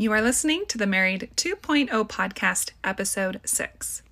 [0.00, 4.02] You are listening to the Married 2.0 podcast, episode 6.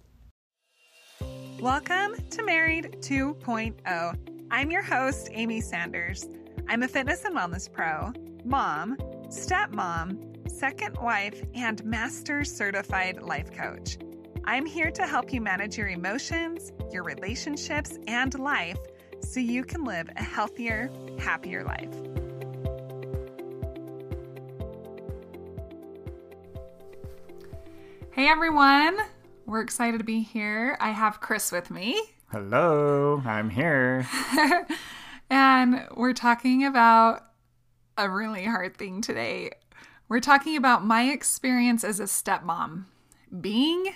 [1.61, 4.45] Welcome to Married 2.0.
[4.51, 6.29] I'm your host, Amy Sanders.
[6.69, 8.13] I'm a fitness and wellness pro,
[8.45, 8.99] mom,
[9.29, 13.97] stepmom, second wife, and master certified life coach.
[14.45, 18.77] I'm here to help you manage your emotions, your relationships, and life
[19.23, 22.18] so you can live a healthier, happier life.
[28.19, 28.99] Hey everyone,
[29.47, 30.77] we're excited to be here.
[30.81, 32.03] I have Chris with me.
[32.33, 34.09] Hello, I'm here.
[35.31, 37.23] and we're talking about
[37.97, 39.53] a really hard thing today.
[40.09, 42.87] We're talking about my experience as a stepmom,
[43.41, 43.95] being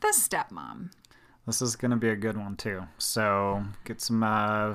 [0.00, 0.90] the stepmom.
[1.46, 2.88] This is going to be a good one too.
[2.98, 4.74] So get some uh,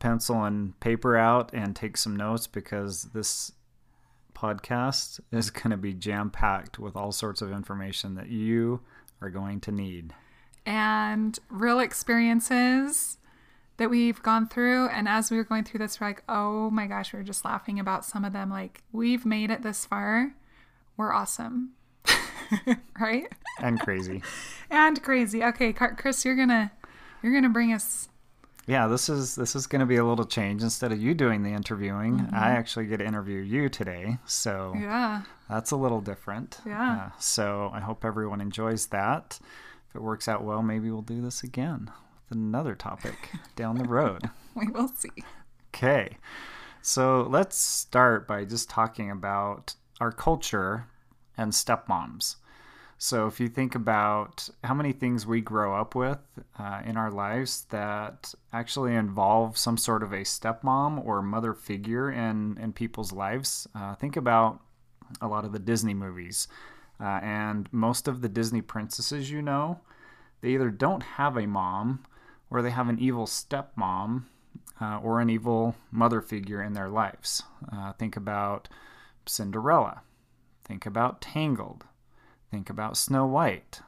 [0.00, 3.52] pencil and paper out and take some notes because this
[4.42, 8.80] podcast is going to be jam packed with all sorts of information that you
[9.20, 10.14] are going to need.
[10.66, 13.18] And real experiences
[13.76, 14.88] that we've gone through.
[14.88, 17.44] And as we were going through this, we're like, oh my gosh, we are just
[17.44, 18.50] laughing about some of them.
[18.50, 20.34] Like, we've made it this far.
[20.96, 21.70] We're awesome.
[23.00, 23.26] right?
[23.60, 24.22] And crazy.
[24.70, 25.42] and crazy.
[25.42, 26.72] Okay, Chris, you're gonna
[27.22, 28.08] you're gonna bring us
[28.66, 30.62] yeah, this is this is going to be a little change.
[30.62, 32.34] Instead of you doing the interviewing, mm-hmm.
[32.34, 34.18] I actually get to interview you today.
[34.24, 36.58] So yeah, that's a little different.
[36.64, 36.92] Yeah.
[36.92, 39.40] Uh, so I hope everyone enjoys that.
[39.88, 41.90] If it works out well, maybe we'll do this again
[42.28, 44.30] with another topic down the road.
[44.54, 45.10] we will see.
[45.74, 46.18] Okay,
[46.82, 50.86] so let's start by just talking about our culture
[51.36, 52.36] and stepmoms.
[53.04, 56.20] So, if you think about how many things we grow up with
[56.56, 62.12] uh, in our lives that actually involve some sort of a stepmom or mother figure
[62.12, 64.60] in, in people's lives, uh, think about
[65.20, 66.46] a lot of the Disney movies.
[67.00, 69.80] Uh, and most of the Disney princesses you know,
[70.40, 72.04] they either don't have a mom
[72.50, 74.26] or they have an evil stepmom
[74.80, 77.42] uh, or an evil mother figure in their lives.
[77.72, 78.68] Uh, think about
[79.26, 80.02] Cinderella.
[80.64, 81.84] Think about Tangled.
[82.52, 83.80] Think about Snow White.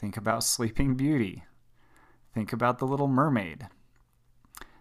[0.00, 1.44] Think about Sleeping Beauty.
[2.34, 3.68] Think about The Little Mermaid.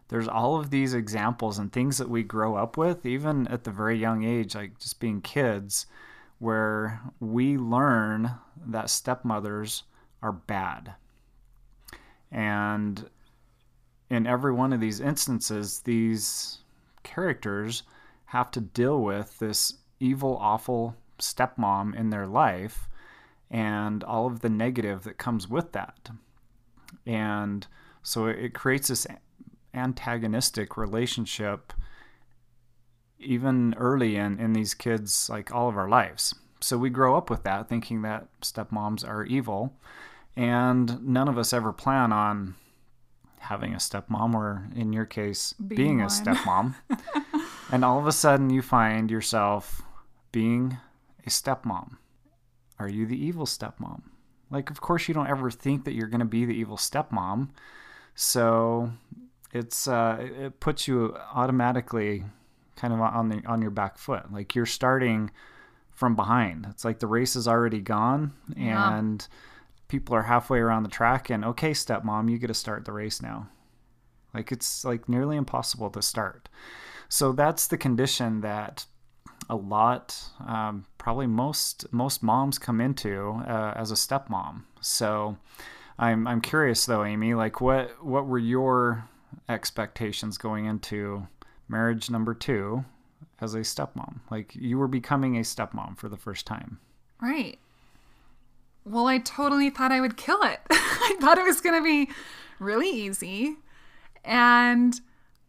[0.07, 3.71] There's all of these examples and things that we grow up with, even at the
[3.71, 5.85] very young age, like just being kids,
[6.39, 8.31] where we learn
[8.65, 9.83] that stepmothers
[10.23, 10.95] are bad.
[12.31, 13.11] And
[14.09, 16.63] in every one of these instances, these
[17.03, 17.83] characters
[18.25, 22.89] have to deal with this evil, awful stepmom in their life
[23.49, 26.09] and all of the negative that comes with that.
[27.05, 27.65] And
[28.03, 29.07] so it creates this
[29.73, 31.73] antagonistic relationship
[33.19, 36.35] even early in, in these kids, like all of our lives.
[36.59, 39.73] So we grow up with that, thinking that stepmoms are evil.
[40.35, 42.55] And none of us ever plan on
[43.39, 46.75] having a stepmom, or in your case, being, being a stepmom.
[47.71, 49.81] and all of a sudden, you find yourself
[50.31, 50.77] being
[51.27, 51.97] a stepmom?
[52.79, 54.03] Are you the evil stepmom?
[54.49, 57.49] Like, of course, you don't ever think that you're going to be the evil stepmom.
[58.15, 58.91] So
[59.53, 62.23] it's uh, it puts you automatically
[62.75, 64.31] kind of on the on your back foot.
[64.31, 65.31] Like you're starting
[65.91, 66.67] from behind.
[66.69, 68.97] It's like the race is already gone yeah.
[68.97, 69.27] and
[69.87, 73.21] people are halfway around the track and okay, stepmom, you get to start the race
[73.21, 73.49] now.
[74.33, 76.49] Like it's like nearly impossible to start.
[77.09, 78.85] So that's the condition that
[79.49, 84.63] a lot, um, probably most most moms come into uh, as a stepmom.
[84.81, 85.37] So
[85.97, 89.07] I'm I'm curious though, Amy, like what what were your
[89.49, 91.27] expectations going into
[91.67, 92.85] marriage number two
[93.39, 94.19] as a stepmom?
[94.29, 96.79] Like you were becoming a stepmom for the first time.
[97.21, 97.57] Right.
[98.85, 100.59] Well, I totally thought I would kill it.
[100.69, 102.09] I thought it was going to be
[102.59, 103.57] really easy.
[104.23, 104.99] And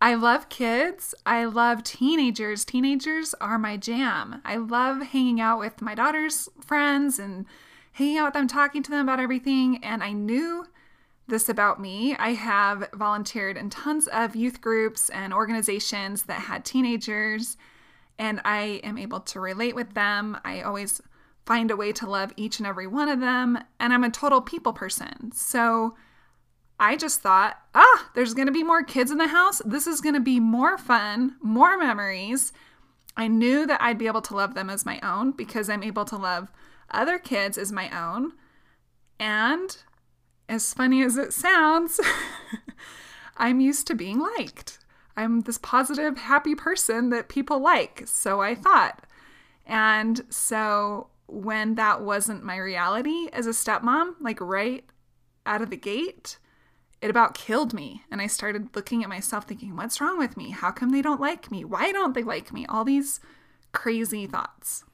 [0.00, 1.14] I love kids.
[1.26, 2.64] I love teenagers.
[2.64, 4.40] Teenagers are my jam.
[4.44, 7.46] I love hanging out with my daughter's friends and
[7.92, 9.82] hanging out with them, talking to them about everything.
[9.82, 10.66] And I knew
[11.26, 12.16] this about me.
[12.16, 17.56] I have volunteered in tons of youth groups and organizations that had teenagers,
[18.18, 20.38] and I am able to relate with them.
[20.44, 21.02] I always
[21.44, 24.40] find a way to love each and every one of them, and I'm a total
[24.40, 25.32] people person.
[25.32, 25.96] So,
[26.80, 29.60] I just thought, ah, there's going to be more kids in the house.
[29.64, 32.52] This is going to be more fun, more memories.
[33.16, 36.04] I knew that I'd be able to love them as my own because I'm able
[36.04, 36.52] to love
[36.90, 38.32] other kids as my own.
[39.18, 39.76] And
[40.48, 42.00] as funny as it sounds,
[43.36, 44.78] I'm used to being liked.
[45.16, 48.02] I'm this positive, happy person that people like.
[48.06, 49.04] So I thought.
[49.66, 54.84] And so when that wasn't my reality as a stepmom, like right
[55.44, 56.38] out of the gate,
[57.00, 58.02] it about killed me.
[58.10, 60.50] And I started looking at myself thinking, what's wrong with me?
[60.50, 61.64] How come they don't like me?
[61.64, 62.66] Why don't they like me?
[62.66, 63.20] All these
[63.72, 64.84] crazy thoughts.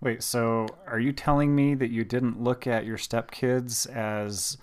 [0.00, 4.56] Wait, so are you telling me that you didn't look at your stepkids as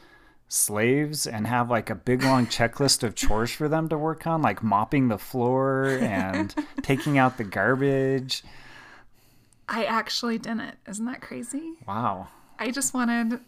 [0.49, 4.41] slaves and have like a big long checklist of chores for them to work on,
[4.41, 8.43] like mopping the floor and taking out the garbage?
[9.69, 10.75] I actually didn't.
[10.87, 11.73] Isn't that crazy?
[11.87, 12.27] Wow.
[12.57, 13.39] I just wanted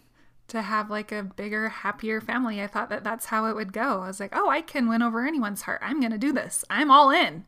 [0.51, 2.61] to have like a bigger, happier family.
[2.61, 4.01] I thought that that's how it would go.
[4.01, 5.79] I was like, oh, I can win over anyone's heart.
[5.81, 6.63] I'm going to do this.
[6.69, 7.45] I'm all in.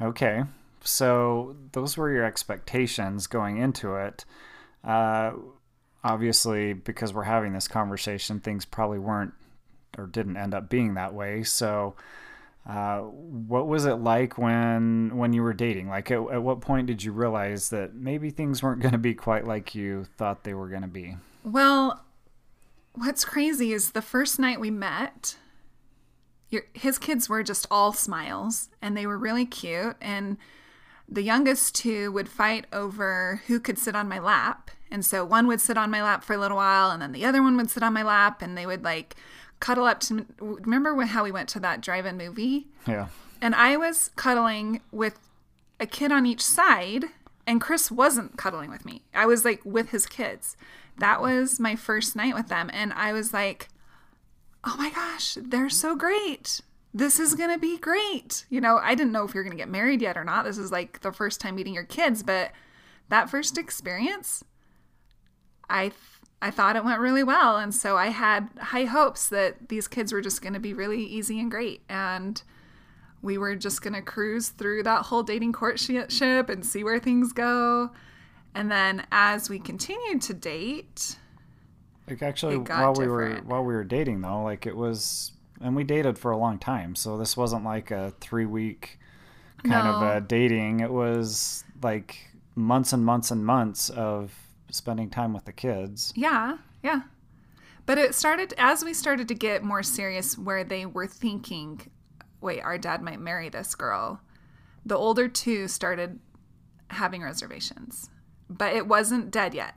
[0.00, 0.44] Okay.
[0.82, 4.24] So those were your expectations going into it.
[4.84, 5.32] Uh,
[6.04, 9.34] obviously, because we're having this conversation, things probably weren't
[9.98, 11.42] or didn't end up being that way.
[11.42, 11.94] So,
[12.68, 15.88] uh, what was it like when when you were dating?
[15.88, 19.14] Like, at, at what point did you realize that maybe things weren't going to be
[19.14, 21.16] quite like you thought they were going to be?
[21.44, 22.04] Well,
[22.94, 25.36] what's crazy is the first night we met,
[26.48, 29.96] your, his kids were just all smiles and they were really cute.
[30.00, 30.36] And
[31.08, 34.70] the youngest two would fight over who could sit on my lap.
[34.90, 37.24] And so one would sit on my lap for a little while and then the
[37.26, 39.16] other one would sit on my lap and they would like
[39.60, 43.06] cuddle up to remember when, how we went to that drive-in movie Yeah.
[43.40, 45.18] and i was cuddling with
[45.80, 47.04] a kid on each side
[47.46, 50.56] and chris wasn't cuddling with me i was like with his kids
[50.98, 53.68] that was my first night with them and i was like
[54.64, 56.60] oh my gosh they're so great
[56.92, 60.00] this is gonna be great you know i didn't know if you're gonna get married
[60.00, 62.52] yet or not this is like the first time meeting your kids but
[63.08, 64.44] that first experience
[65.68, 65.90] i
[66.44, 67.56] I thought it went really well.
[67.56, 71.02] And so I had high hopes that these kids were just going to be really
[71.02, 71.80] easy and great.
[71.88, 72.42] And
[73.22, 77.32] we were just going to cruise through that whole dating courtship and see where things
[77.32, 77.92] go.
[78.54, 81.16] And then as we continued to date,
[82.08, 85.84] Like actually, while we were while we were dating though, like it was, and we
[85.84, 86.94] dated for a long time.
[86.94, 88.98] So this wasn't like a three week
[89.64, 90.06] kind of No.
[90.06, 90.80] uh, dating.
[90.80, 92.16] It was like
[92.54, 94.32] months and months and months of
[94.70, 96.12] spending time with the kids.
[96.16, 97.02] yeah, yeah.
[97.86, 101.80] But it started as we started to get more serious, where they were thinking,
[102.40, 104.20] wait, our dad might marry this girl.
[104.86, 106.18] The older two started
[106.88, 108.08] having reservations,
[108.48, 109.74] but it wasn't dead yet.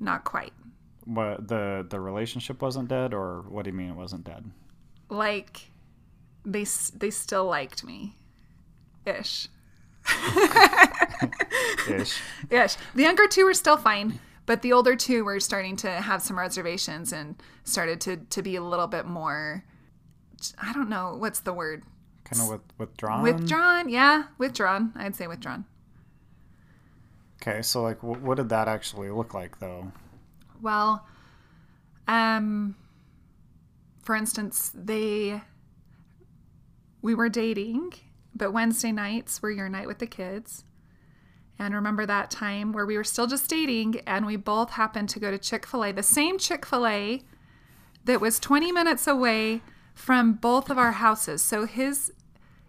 [0.00, 0.52] Not quite.
[1.04, 4.50] What the the relationship wasn't dead, or what do you mean it wasn't dead?
[5.08, 5.70] Like
[6.44, 6.64] they
[6.94, 8.14] they still liked me,
[9.04, 9.48] ish,
[11.88, 12.20] Ish.
[12.50, 12.76] ish.
[12.94, 16.38] The younger two were still fine, but the older two were starting to have some
[16.38, 19.64] reservations and started to to be a little bit more.
[20.60, 21.84] I don't know what's the word.
[22.24, 23.22] kind of with withdrawn.
[23.22, 24.92] Withdrawn, yeah, withdrawn.
[24.96, 25.64] I'd say withdrawn.
[27.40, 29.92] Okay, so like, wh- what did that actually look like though?
[30.60, 31.06] Well,
[32.08, 32.76] um,
[34.02, 35.42] for instance, they
[37.02, 37.92] we were dating,
[38.34, 40.64] but Wednesday nights were your night with the kids.
[41.58, 45.20] And remember that time where we were still just dating and we both happened to
[45.20, 47.22] go to Chick fil A, the same Chick fil A
[48.04, 49.62] that was 20 minutes away
[49.94, 51.42] from both of our houses.
[51.42, 52.12] So his.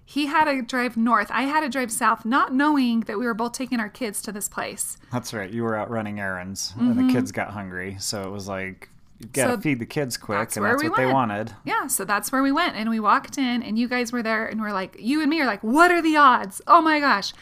[0.09, 1.29] He had to drive north.
[1.31, 4.31] I had to drive south, not knowing that we were both taking our kids to
[4.31, 4.97] this place.
[5.11, 5.51] That's right.
[5.51, 8.87] You were out running errands, and the kids got hungry, so it was like
[9.19, 9.57] you gotta Mm-hmm.
[9.57, 11.53] So feed the kids quick, that's and that's we what they wanted.
[11.65, 12.77] Yeah, so that's where we went.
[12.77, 15.41] And we walked in, and you guys were there, and we're like, you and me
[15.41, 16.61] are like, what are the odds?
[16.67, 17.33] Oh my gosh.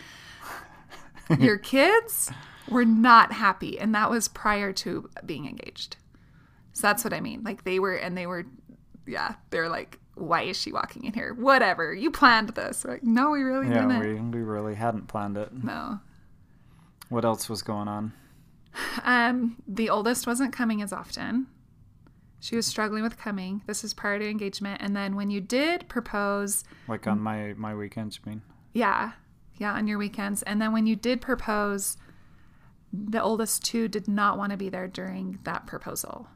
[1.39, 2.31] Your kids
[2.67, 3.77] were not happy.
[3.77, 5.97] And that was prior to being engaged.
[6.73, 7.43] So that's what I mean.
[7.43, 8.47] Like, they were, and they were,
[9.05, 11.33] yeah, they're like, why is she walking in here?
[11.33, 11.93] Whatever.
[11.93, 12.83] You planned this.
[12.83, 14.31] We're like, no, we really Yeah, didn't.
[14.33, 15.51] we we really hadn't planned it.
[15.53, 15.99] No.
[17.09, 18.13] What else was going on?
[19.03, 21.47] Um, the oldest wasn't coming as often.
[22.39, 23.61] She was struggling with coming.
[23.67, 24.81] This is prior to engagement.
[24.81, 28.41] And then when you did propose, Like on my my weekends, you mean?
[28.73, 29.13] Yeah.
[29.57, 30.43] Yeah, on your weekends.
[30.43, 31.95] And then when you did propose,
[32.91, 36.27] the oldest two did not want to be there during that proposal.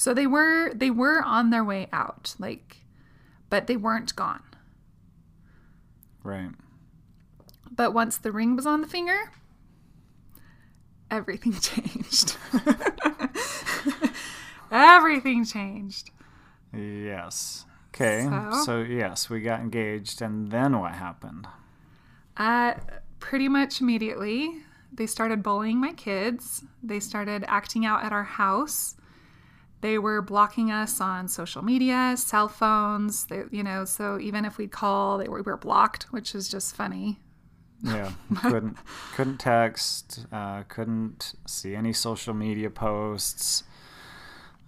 [0.00, 2.86] So they were they were on their way out, like
[3.50, 4.42] but they weren't gone.
[6.22, 6.52] Right.
[7.70, 9.30] But once the ring was on the finger,
[11.10, 12.38] everything changed.
[14.70, 16.12] everything changed.
[16.72, 17.66] Yes.
[17.88, 18.26] Okay.
[18.26, 18.62] So?
[18.64, 18.80] So?
[18.80, 21.46] yes, we got engaged, and then what happened?
[22.38, 22.72] Uh,
[23.18, 26.64] pretty much immediately, they started bullying my kids.
[26.82, 28.96] They started acting out at our house.
[29.80, 33.24] They were blocking us on social media, cell phones.
[33.24, 36.48] They, you know, so even if we'd call, they were, we were blocked, which is
[36.48, 37.18] just funny.
[37.82, 38.76] Yeah, couldn't
[39.14, 43.64] couldn't text, uh, couldn't see any social media posts.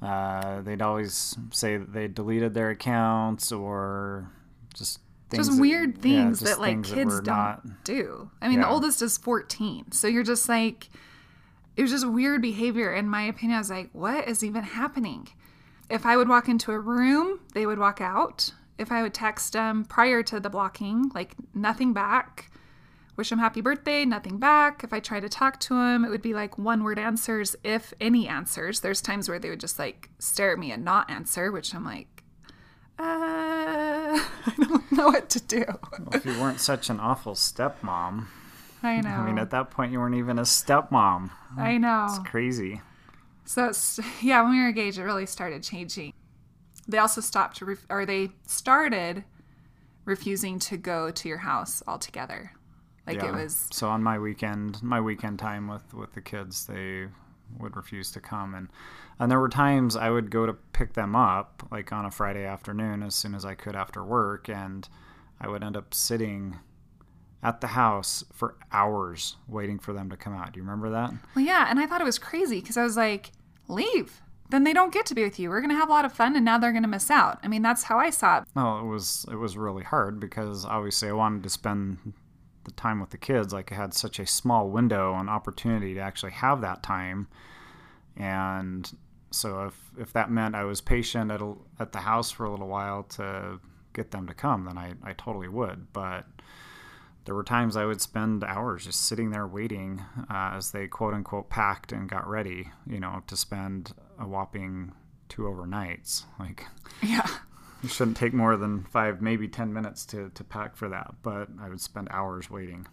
[0.00, 4.30] Uh, they'd always say that they deleted their accounts or
[4.74, 4.98] just
[5.30, 8.30] things just that- weird yeah, things just that like things kids were don't not- do.
[8.40, 9.92] I mean, the oldest is 14.
[9.92, 10.88] So you're just like,
[11.76, 12.92] it was just weird behavior.
[12.92, 15.28] In my opinion, I was like, what is even happening?
[15.88, 18.52] If I would walk into a room, they would walk out.
[18.78, 22.50] If I would text them prior to the blocking, like nothing back,
[23.16, 24.82] wish them happy birthday, nothing back.
[24.84, 27.92] If I tried to talk to them, it would be like one word answers, if
[28.00, 28.80] any answers.
[28.80, 31.84] There's times where they would just like stare at me and not answer, which I'm
[31.84, 32.22] like,
[32.98, 35.64] uh, I don't know what to do.
[36.12, 38.26] if you weren't such an awful stepmom,
[38.82, 39.10] I know.
[39.10, 41.30] I mean, at that point you weren't even a stepmom.
[41.56, 42.06] I know.
[42.08, 42.80] It's crazy.
[43.44, 46.12] So it's, yeah, when we were engaged, it really started changing.
[46.88, 49.24] They also stopped, ref- or they started
[50.04, 52.52] refusing to go to your house altogether.
[53.06, 57.08] Like it was, so on my weekend my weekend time with with the kids they
[57.58, 58.68] would refuse to come and
[59.18, 62.44] and there were times i would go to pick them up like on a friday
[62.44, 64.88] afternoon as soon as i could after work and
[65.40, 66.58] i would end up sitting
[67.42, 71.12] at the house for hours waiting for them to come out do you remember that
[71.34, 71.66] well, yeah.
[71.68, 73.32] And I thought it was crazy because I was like,
[73.68, 74.20] leave.
[74.50, 75.48] Then they don't get to be with you.
[75.48, 77.38] We're going to have a lot of fun and now they're going to miss out.
[77.42, 78.44] I mean, that's how I saw it.
[78.54, 82.12] no it was it was really hard because obviously i wanted to spend
[82.64, 86.00] the time with the kids like i had such a small window and opportunity to
[86.00, 87.26] actually have that time
[88.16, 88.92] and
[89.30, 92.50] so if if that meant i was patient at, a, at the house for a
[92.50, 93.58] little while to
[93.94, 96.26] get them to come then I, I totally would but
[97.24, 101.14] there were times i would spend hours just sitting there waiting uh, as they quote
[101.14, 104.92] unquote packed and got ready you know to spend a whopping
[105.28, 106.66] two overnights like
[107.02, 107.26] Yeah.
[107.82, 111.48] it shouldn't take more than five, maybe 10 minutes to, to pack for that, but
[111.60, 112.86] I would spend hours waiting.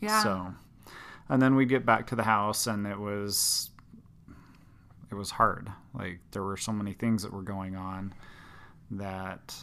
[0.00, 0.22] Yeah.
[0.22, 0.54] So,
[1.28, 3.70] and then we'd get back to the house and it was,
[5.10, 5.72] it was hard.
[5.94, 8.14] Like there were so many things that were going on
[8.92, 9.54] that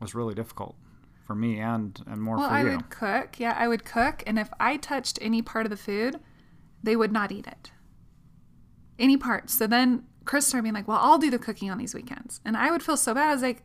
[0.00, 0.76] was really difficult
[1.24, 2.70] for me and, and more Well, for I you.
[2.70, 3.40] I would cook.
[3.40, 4.22] Yeah, I would cook.
[4.26, 6.20] And if I touched any part of the food,
[6.82, 7.72] they would not eat it.
[8.98, 9.50] Any part.
[9.50, 12.40] So then Chris started being like, well, I'll do the cooking on these weekends.
[12.44, 13.30] And I would feel so bad.
[13.30, 13.62] I was like,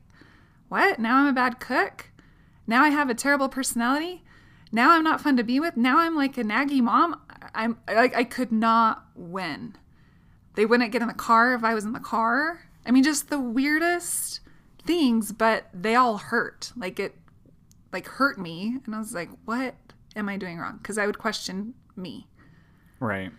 [0.69, 0.99] what?
[0.99, 2.11] Now I'm a bad cook?
[2.65, 4.23] Now I have a terrible personality?
[4.71, 5.75] Now I'm not fun to be with?
[5.75, 7.19] Now I'm like a naggy mom?
[7.55, 9.75] I'm like, I could not win.
[10.55, 12.61] They wouldn't get in the car if I was in the car.
[12.85, 14.41] I mean, just the weirdest
[14.85, 16.71] things, but they all hurt.
[16.75, 17.15] Like it
[17.91, 18.77] like hurt me.
[18.85, 19.75] And i was like what
[20.15, 20.77] am i doing wrong?
[20.77, 22.27] Because i would question me.
[22.99, 23.31] Right.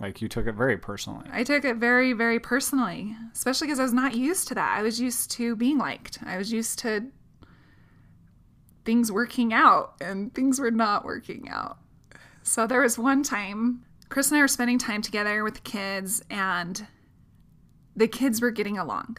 [0.00, 1.26] Like you took it very personally.
[1.32, 4.78] i took it very very personally especially because i was not used to that.
[4.78, 6.18] I was used to being liked.
[6.24, 7.06] I was used to
[8.84, 11.78] things working out and things were not working out.
[12.42, 16.22] So there was one time chris and i were spending time together with the kids
[16.30, 16.86] and
[17.96, 19.16] the kids were getting along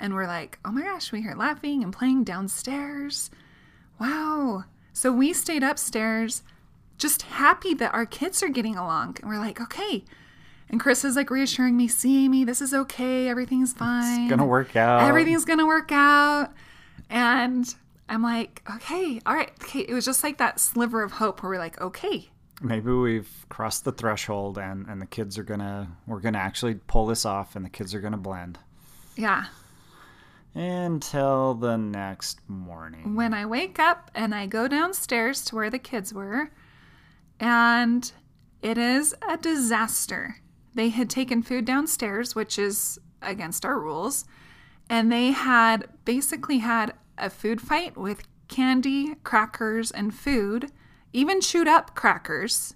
[0.00, 3.30] and we're like, oh my gosh, we hear laughing and playing downstairs.
[4.00, 4.64] Wow.
[4.92, 6.42] So we stayed upstairs
[6.98, 9.18] just happy that our kids are getting along.
[9.20, 10.04] And we're like, okay.
[10.68, 14.22] And Chris is like reassuring me, see, me, this is okay, everything's fine.
[14.22, 15.02] It's gonna work out.
[15.08, 16.52] Everything's gonna work out.
[17.08, 17.72] And
[18.08, 19.50] I'm like, okay, all right.
[19.62, 19.80] Okay.
[19.80, 22.28] It was just like that sliver of hope where we're like, okay,
[22.60, 27.06] Maybe we've crossed the threshold and, and the kids are gonna, we're gonna actually pull
[27.06, 28.58] this off and the kids are gonna blend.
[29.16, 29.44] yeah.
[30.58, 33.14] Until the next morning.
[33.14, 36.50] when I wake up and I go downstairs to where the kids were,
[37.38, 38.10] and
[38.60, 40.38] it is a disaster.
[40.74, 44.24] They had taken food downstairs, which is against our rules,
[44.90, 50.72] and they had basically had a food fight with candy, crackers, and food,
[51.12, 52.74] even chewed up crackers,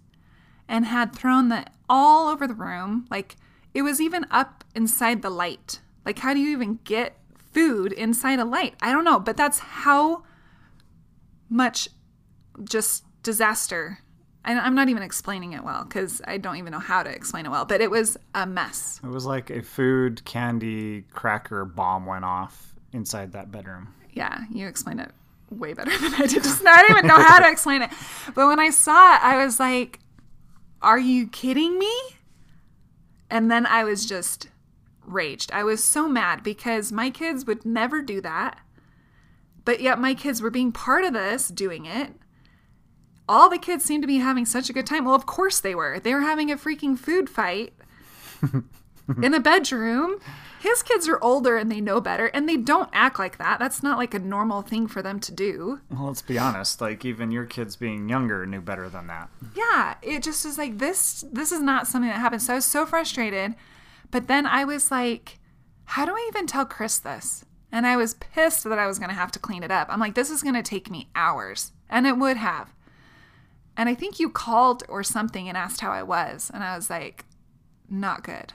[0.69, 3.07] and had thrown that all over the room.
[3.11, 3.35] Like
[3.75, 5.81] it was even up inside the light.
[6.05, 7.17] Like, how do you even get
[7.53, 8.75] food inside a light?
[8.81, 10.25] I don't know, but that's how
[11.49, 11.89] much
[12.65, 13.99] just disaster.
[14.45, 17.47] And I'm not even explaining it well because I don't even know how to explain
[17.47, 19.01] it well, but it was a mess.
[19.05, 23.95] It was like a food, candy, cracker bomb went off inside that bedroom.
[24.13, 25.11] Yeah, you explained it
[25.51, 26.73] way better than I did just now.
[26.73, 27.91] I don't even know how to explain it.
[28.35, 30.01] But when I saw it, I was like,
[30.81, 31.93] are you kidding me?
[33.31, 34.49] And then I was just
[35.05, 35.51] raged.
[35.53, 38.59] I was so mad because my kids would never do that.
[39.65, 42.15] But yet my kids were being part of this, doing it.
[43.29, 45.05] All the kids seemed to be having such a good time.
[45.05, 46.01] Well, of course they were.
[46.01, 47.75] They were having a freaking food fight.
[49.23, 50.19] in a bedroom.
[50.61, 53.59] His kids are older and they know better and they don't act like that.
[53.59, 55.81] That's not like a normal thing for them to do.
[55.91, 56.81] Well, let's be honest.
[56.81, 59.29] Like even your kids being younger knew better than that.
[59.57, 62.47] Yeah, it just is like this this is not something that happens.
[62.47, 63.57] So I was so frustrated.
[64.13, 65.41] But then I was like,
[65.87, 67.45] how do I even tell Chris this?
[67.73, 69.89] And I was pissed that I was going to have to clean it up.
[69.91, 71.73] I'm like, this is going to take me hours.
[71.91, 72.73] And it would have.
[73.77, 76.51] And I think you called or something and asked how I was.
[76.53, 77.25] And I was like,
[77.89, 78.53] not good.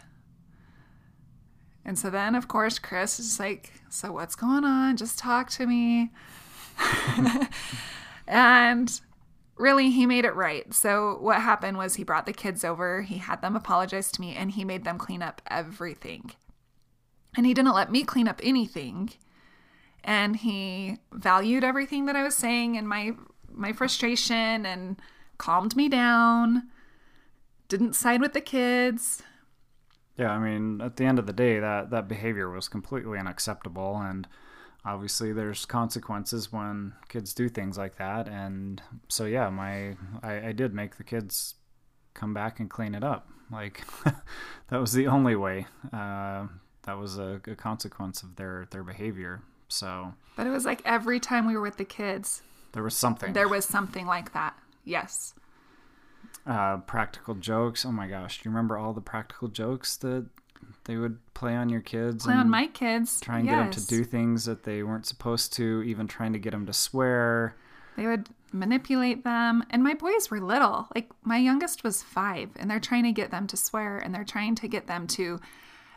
[1.83, 4.97] And so then, of course, Chris is like, So what's going on?
[4.97, 6.11] Just talk to me.
[8.27, 9.01] and
[9.57, 10.73] really, he made it right.
[10.73, 14.35] So what happened was he brought the kids over, he had them apologize to me,
[14.35, 16.31] and he made them clean up everything.
[17.35, 19.11] And he didn't let me clean up anything.
[20.03, 23.11] And he valued everything that I was saying and my
[23.49, 25.01] my frustration and
[25.37, 26.69] calmed me down.
[27.67, 29.23] Didn't side with the kids.
[30.17, 33.97] Yeah, I mean, at the end of the day, that that behavior was completely unacceptable,
[33.97, 34.27] and
[34.87, 38.27] obviously, there's consequences when kids do things like that.
[38.27, 41.55] And so, yeah, my I, I did make the kids
[42.13, 43.29] come back and clean it up.
[43.51, 43.83] Like
[44.69, 45.67] that was the only way.
[45.93, 46.47] Uh,
[46.83, 49.41] that was a, a consequence of their their behavior.
[49.67, 52.41] So, but it was like every time we were with the kids,
[52.71, 53.33] there was something.
[53.33, 54.57] There was something like that.
[54.83, 55.33] Yes.
[56.45, 57.85] Uh, practical jokes.
[57.85, 60.27] Oh my gosh, do you remember all the practical jokes that
[60.85, 62.25] they would play on your kids?
[62.25, 63.19] Play on my kids.
[63.19, 63.53] Try and yes.
[63.53, 65.83] get them to do things that they weren't supposed to.
[65.83, 67.55] Even trying to get them to swear.
[67.95, 70.87] They would manipulate them, and my boys were little.
[70.93, 74.23] Like my youngest was five, and they're trying to get them to swear, and they're
[74.23, 75.39] trying to get them to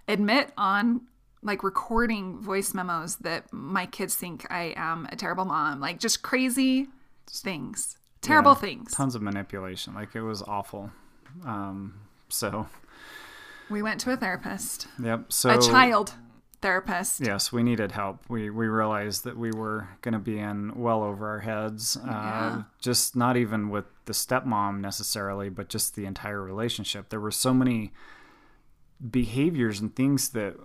[0.09, 1.02] admit on
[1.43, 5.81] like recording voice memos that my kids think I am a terrible mom.
[5.81, 6.88] Like just crazy
[7.29, 8.93] things terrible yeah, things.
[8.93, 9.95] Tons of manipulation.
[9.95, 10.90] Like it was awful.
[11.45, 11.95] Um,
[12.29, 12.67] so
[13.71, 14.87] we went to a therapist.
[15.03, 15.33] Yep.
[15.33, 16.15] So a child
[16.61, 17.21] therapist.
[17.25, 18.25] Yes, we needed help.
[18.29, 21.97] We we realized that we were going to be in well over our heads.
[21.97, 22.62] Uh, yeah.
[22.81, 27.09] Just not even with the stepmom necessarily, but just the entire relationship.
[27.09, 27.93] There were so many
[29.11, 30.56] behaviors and things that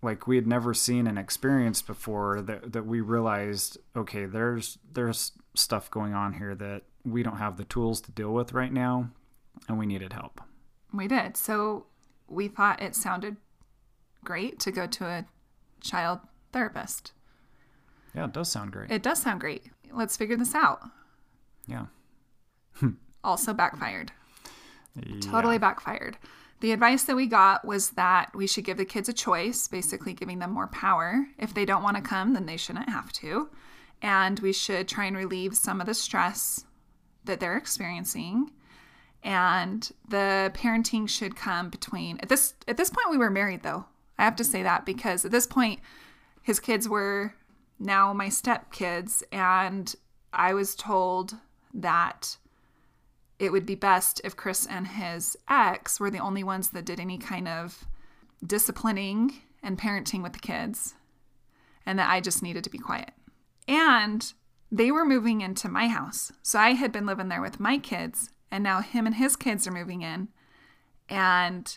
[0.00, 5.32] like we had never seen and experienced before that that we realized okay there's there's
[5.54, 9.10] stuff going on here that we don't have the tools to deal with right now
[9.68, 10.40] and we needed help.
[10.92, 11.36] We did.
[11.36, 11.86] So
[12.28, 13.36] we thought it sounded
[14.24, 15.26] great to go to a
[15.80, 16.20] child
[16.52, 17.12] therapist.
[18.14, 18.90] Yeah, it does sound great.
[18.90, 19.64] It does sound great.
[19.92, 20.80] Let's figure this out.
[21.66, 21.86] Yeah.
[23.24, 24.12] also backfired.
[24.94, 25.20] Yeah.
[25.20, 26.18] Totally backfired.
[26.60, 30.12] The advice that we got was that we should give the kids a choice, basically
[30.12, 31.26] giving them more power.
[31.38, 33.48] If they don't want to come, then they shouldn't have to
[34.02, 36.64] and we should try and relieve some of the stress
[37.24, 38.50] that they're experiencing
[39.22, 43.84] and the parenting should come between at this at this point we were married though
[44.18, 45.80] i have to say that because at this point
[46.42, 47.34] his kids were
[47.78, 49.96] now my step kids and
[50.32, 51.34] i was told
[51.74, 52.36] that
[53.38, 57.00] it would be best if chris and his ex were the only ones that did
[57.00, 57.84] any kind of
[58.46, 60.94] disciplining and parenting with the kids
[61.84, 63.12] and that i just needed to be quiet
[63.66, 64.32] and
[64.70, 66.32] they were moving into my house.
[66.42, 69.66] So I had been living there with my kids, and now him and his kids
[69.66, 70.28] are moving in.
[71.08, 71.76] And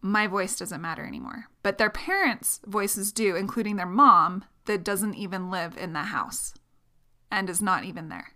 [0.00, 1.46] my voice doesn't matter anymore.
[1.62, 6.54] But their parents' voices do, including their mom, that doesn't even live in the house
[7.30, 8.32] and is not even there.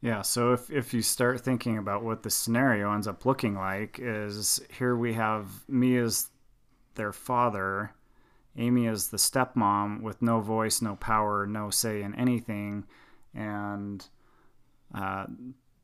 [0.00, 3.98] Yeah, so if, if you start thinking about what the scenario ends up looking like,
[4.00, 6.28] is here we have me as
[6.94, 7.92] their father
[8.58, 12.84] Amy is the stepmom with no voice, no power, no say in anything,
[13.32, 14.06] and
[14.92, 15.26] uh,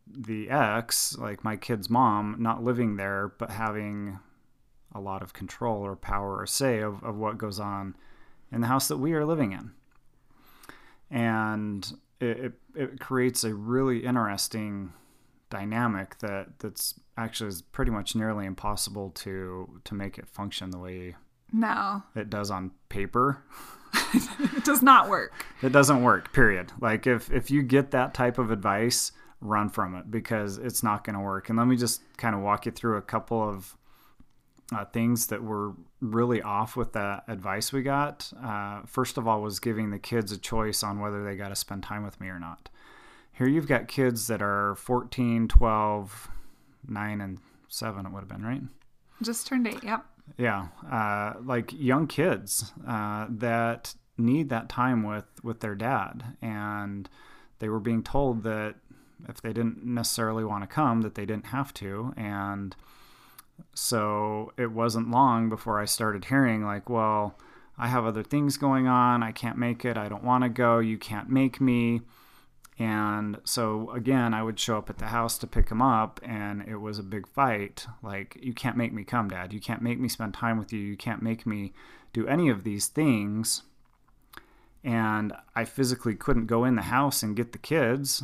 [0.06, 4.18] the ex, like my kid's mom, not living there but having
[4.92, 7.96] a lot of control or power or say of, of what goes on
[8.52, 9.72] in the house that we are living in.
[11.10, 14.92] And it, it, it creates a really interesting
[15.50, 20.78] dynamic that that's actually is pretty much nearly impossible to to make it function the
[20.78, 21.14] way
[21.54, 22.02] no.
[22.16, 23.44] It does on paper.
[24.14, 25.46] it does not work.
[25.62, 26.72] It doesn't work, period.
[26.80, 29.12] Like if if you get that type of advice,
[29.44, 31.48] run from it because it's not going to work.
[31.48, 33.76] And let me just kind of walk you through a couple of
[34.74, 38.32] uh, things that were really off with that advice we got.
[38.42, 41.56] Uh, first of all, was giving the kids a choice on whether they got to
[41.56, 42.70] spend time with me or not.
[43.32, 46.28] Here you've got kids that are 14, 12,
[46.88, 48.62] 9, and 7, it would have been, right?
[49.22, 50.04] Just turned 8, yep.
[50.38, 57.08] Yeah, uh, like young kids uh, that need that time with with their dad, and
[57.58, 58.76] they were being told that
[59.28, 62.76] if they didn't necessarily want to come, that they didn't have to, and
[63.74, 67.38] So it wasn't long before I started hearing, like, well,
[67.76, 69.22] I have other things going on.
[69.22, 69.96] I can't make it.
[69.96, 70.78] I don't want to go.
[70.78, 72.02] You can't make me.
[72.78, 76.62] And so again, I would show up at the house to pick him up, and
[76.66, 77.86] it was a big fight.
[78.02, 79.52] Like, you can't make me come, Dad.
[79.52, 80.80] You can't make me spend time with you.
[80.80, 81.72] You can't make me
[82.12, 83.62] do any of these things.
[84.82, 88.22] And I physically couldn't go in the house and get the kids.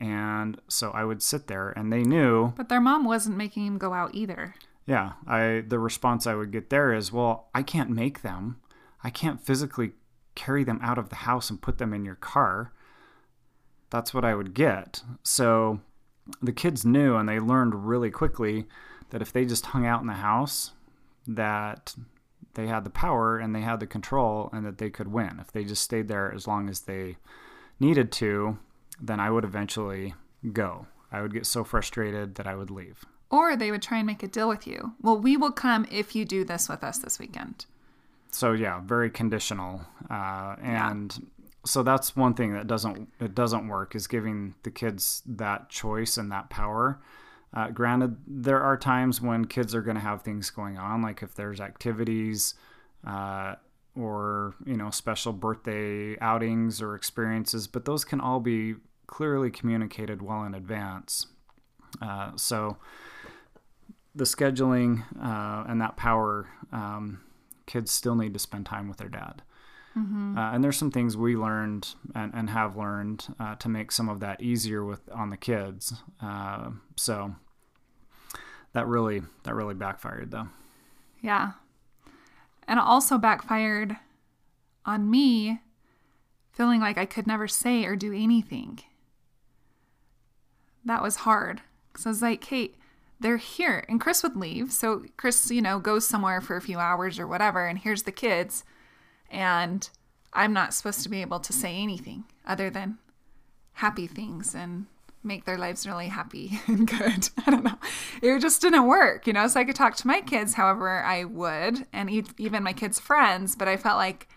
[0.00, 2.54] And so I would sit there, and they knew.
[2.56, 4.54] But their mom wasn't making him go out either.
[4.86, 8.56] Yeah, I the response I would get there is, "Well, I can't make them.
[9.04, 9.92] I can't physically
[10.34, 12.72] carry them out of the house and put them in your car."
[13.90, 15.02] That's what I would get.
[15.22, 15.80] So
[16.40, 18.66] the kids knew and they learned really quickly
[19.10, 20.72] that if they just hung out in the house,
[21.26, 21.94] that
[22.54, 25.38] they had the power and they had the control and that they could win.
[25.40, 27.16] If they just stayed there as long as they
[27.78, 28.58] needed to,
[29.00, 30.14] then I would eventually
[30.52, 30.86] go.
[31.12, 33.04] I would get so frustrated that I would leave.
[33.30, 34.92] Or they would try and make a deal with you.
[35.00, 37.66] Well, we will come if you do this with us this weekend.
[38.32, 41.26] So yeah, very conditional, uh, and
[41.64, 46.16] so that's one thing that doesn't it doesn't work is giving the kids that choice
[46.16, 47.00] and that power.
[47.52, 51.22] Uh, granted, there are times when kids are going to have things going on, like
[51.22, 52.54] if there's activities
[53.04, 53.56] uh,
[53.96, 58.76] or you know special birthday outings or experiences, but those can all be
[59.10, 61.26] clearly communicated well in advance.
[62.00, 62.76] Uh, so
[64.14, 67.20] the scheduling uh, and that power, um,
[67.66, 69.42] kids still need to spend time with their dad.
[69.98, 70.38] Mm-hmm.
[70.38, 74.08] Uh, and there's some things we learned and, and have learned uh, to make some
[74.08, 75.92] of that easier with on the kids.
[76.22, 77.34] Uh, so
[78.72, 80.46] that really that really backfired though.
[81.20, 81.52] Yeah,
[82.68, 83.96] and it also backfired
[84.86, 85.60] on me,
[86.52, 88.78] feeling like I could never say or do anything.
[90.84, 91.60] That was hard
[91.92, 92.76] because I was like, Kate,
[93.18, 94.72] they're here, and Chris would leave.
[94.72, 98.12] So Chris, you know, goes somewhere for a few hours or whatever, and here's the
[98.12, 98.64] kids
[99.30, 99.88] and
[100.32, 102.98] I'm not supposed to be able to say anything other than
[103.74, 104.86] happy things and
[105.22, 107.28] make their lives really happy and good.
[107.46, 107.78] I don't know.
[108.22, 109.46] It just didn't work, you know.
[109.46, 113.54] So I could talk to my kids however I would, and even my kids' friends,
[113.56, 114.28] but I felt like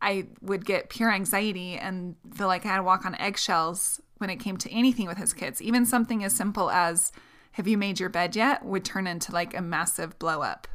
[0.00, 4.30] I would get pure anxiety and feel like I had to walk on eggshells when
[4.30, 5.62] it came to anything with his kids.
[5.62, 7.12] Even something as simple as,
[7.52, 8.64] Have you made your bed yet?
[8.64, 10.68] would turn into like a massive blow up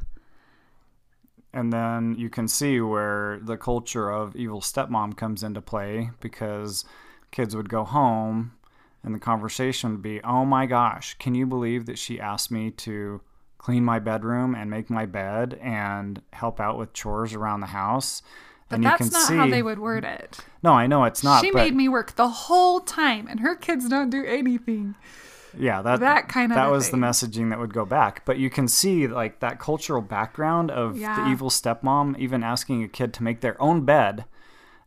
[1.54, 6.84] and then you can see where the culture of evil stepmom comes into play because
[7.30, 8.52] kids would go home
[9.04, 12.72] and the conversation would be, oh my gosh, can you believe that she asked me
[12.72, 13.20] to
[13.56, 18.20] clean my bedroom and make my bed and help out with chores around the house?
[18.74, 20.38] But and that's not see, how they would word it.
[20.62, 21.44] No, I know it's not.
[21.44, 24.94] She made me work the whole time, and her kids don't do anything
[25.58, 27.00] yeah that that kind of that was thing.
[27.00, 30.98] the messaging that would go back but you can see like that cultural background of
[30.98, 31.24] yeah.
[31.24, 34.24] the evil stepmom even asking a kid to make their own bed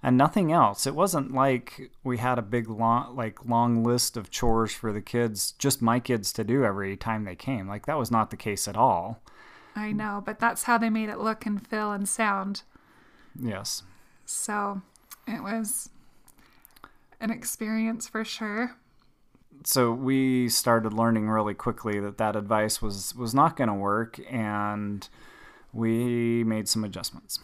[0.04, 4.30] and nothing else it wasn't like we had a big long like long list of
[4.30, 7.98] chores for the kids just my kids to do every time they came like that
[7.98, 9.22] was not the case at all
[9.76, 12.64] i know but that's how they made it look and feel and sound
[13.42, 13.84] yes.
[14.26, 14.82] So
[15.28, 15.90] it was
[17.20, 18.76] an experience for sure.
[19.64, 24.20] So we started learning really quickly that that advice was was not going to work
[24.30, 25.08] and
[25.74, 27.40] we made some adjustments.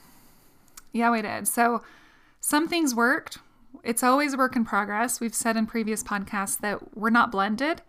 [0.92, 1.48] Yeah we did.
[1.48, 1.82] So
[2.40, 3.40] some things worked.
[3.84, 5.20] It's always a work in progress.
[5.20, 7.82] We've said in previous podcasts that we're not blended.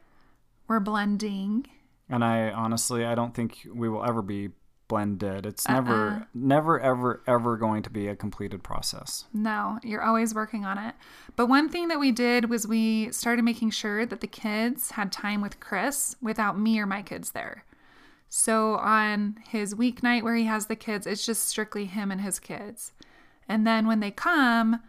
[0.66, 1.66] We're blending.
[2.08, 4.50] And i honestly i don't think we will ever be
[4.88, 5.46] blended.
[5.46, 5.74] It's uh-uh.
[5.74, 9.24] never, never, ever, ever going to be a completed process.
[9.32, 10.94] No, you're always working on it.
[11.36, 15.12] But one thing that we did was we started making sure that the kids had
[15.12, 17.64] time with Chris without me or my kids there.
[18.28, 22.38] So on his weeknight where he has the kids, it's just strictly him and his
[22.38, 22.92] kids.
[23.48, 24.80] And then when they come,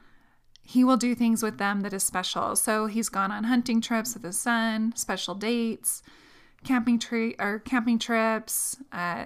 [0.63, 2.55] he will do things with them that is special.
[2.55, 6.01] So he's gone on hunting trips with his son, special dates,
[6.63, 9.25] camping tree or camping trips, uh,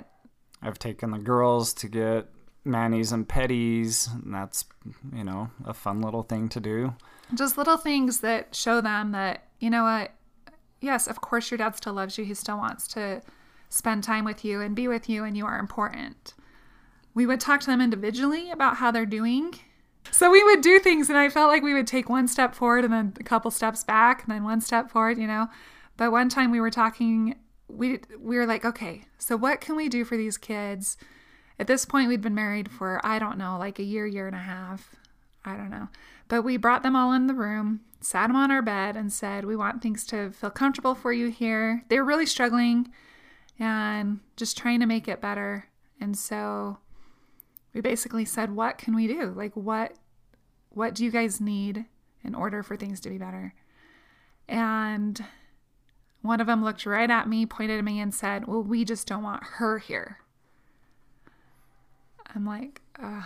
[0.62, 2.28] I've taken the girls to get
[2.66, 4.66] manis and pedis, and that's,
[5.14, 6.94] you know, a fun little thing to do.
[7.34, 10.12] Just little things that show them that, you know what,
[10.82, 12.26] yes, of course your dad still loves you.
[12.26, 13.22] He still wants to
[13.70, 16.34] spend time with you and be with you, and you are important.
[17.14, 19.56] We would talk to them individually about how they're doing.
[20.12, 22.84] So we would do things, and I felt like we would take one step forward
[22.84, 25.48] and then a couple steps back, and then one step forward, you know.
[25.98, 27.36] But one time we were talking
[27.70, 30.98] we we were like, okay, so what can we do for these kids?
[31.58, 34.36] At this point, we'd been married for I don't know, like a year, year and
[34.36, 34.96] a half.
[35.46, 35.88] I don't know.
[36.28, 39.46] But we brought them all in the room, sat them on our bed, and said,
[39.46, 41.84] We want things to feel comfortable for you here.
[41.90, 42.92] They were really struggling
[43.60, 45.66] and just trying to make it better.
[46.00, 46.78] And so
[47.74, 49.34] we basically said, what can we do?
[49.36, 49.94] Like what
[50.70, 51.86] what do you guys need
[52.24, 53.54] in order for things to be better?
[54.48, 55.24] And
[56.22, 59.08] one of them looked right at me, pointed at me, and said, Well, we just
[59.08, 60.20] don't want her here.
[62.36, 63.24] I'm like, uh,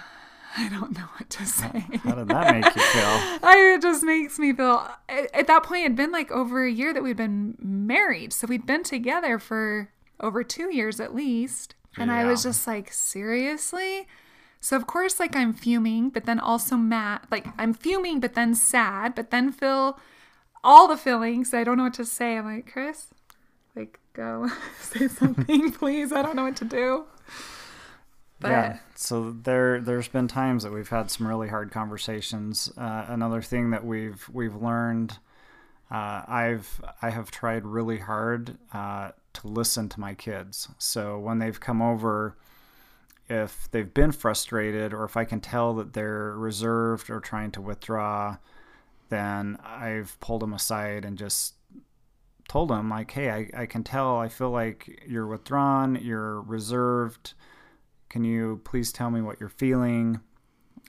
[0.56, 1.86] I don't know what to say.
[2.04, 3.04] How did that make you feel?
[3.44, 4.88] I, it just makes me feel.
[5.10, 8.34] At that point, it'd been like over a year that we'd been married.
[8.34, 11.76] So we'd been together for over two years at least.
[11.98, 14.08] And I was just like, seriously?
[14.60, 17.22] So of course, like I'm fuming, but then also mad.
[17.30, 20.00] Like I'm fuming, but then sad, but then feel
[20.63, 21.54] all the feelings.
[21.54, 22.38] I don't know what to say.
[22.38, 23.08] I'm like, Chris,
[23.76, 24.49] like go
[24.80, 26.12] say something, please.
[26.12, 27.06] I don't know what to do.
[28.39, 28.78] But yeah.
[28.95, 32.71] So there, there's been times that we've had some really hard conversations.
[32.78, 35.17] Uh, another thing that we've we've learned,
[35.89, 40.67] uh, I've I have tried really hard uh, to listen to my kids.
[40.78, 42.36] So when they've come over,
[43.30, 47.62] if they've been frustrated or if I can tell that they're reserved or trying to
[47.62, 48.38] withdraw,
[49.13, 51.54] then I've pulled them aside and just
[52.49, 54.17] told them like, hey, I, I can tell.
[54.17, 55.99] I feel like you're withdrawn.
[56.02, 57.34] You're reserved.
[58.10, 60.19] Can you please tell me what you're feeling?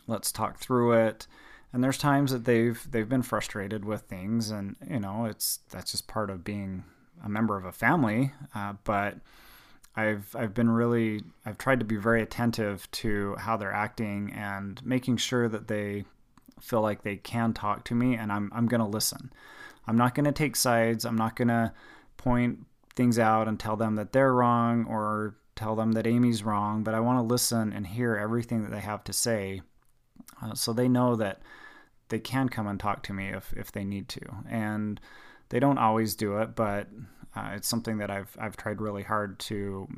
[0.07, 1.27] Let's talk through it.
[1.73, 5.91] And there's times that they've they've been frustrated with things, and you know it's that's
[5.91, 6.85] just part of being
[7.25, 8.33] a member of a family.
[8.55, 9.17] Uh, but
[9.97, 14.85] I've I've been really I've tried to be very attentive to how they're acting and
[14.87, 16.05] making sure that they
[16.65, 19.33] feel like they can talk to me, and I'm I'm gonna listen.
[19.87, 21.05] I'm not gonna take sides.
[21.05, 21.75] I'm not gonna
[22.17, 22.61] point
[22.95, 26.95] things out and tell them that they're wrong or tell them that Amy's wrong, but
[26.95, 29.63] I want to listen and hear everything that they have to say
[30.43, 31.41] uh, so they know that
[32.09, 34.21] they can come and talk to me if, if they need to.
[34.49, 35.01] And
[35.49, 36.89] they don't always do it, but
[37.37, 39.89] uh, it's something that I've, I've tried really hard to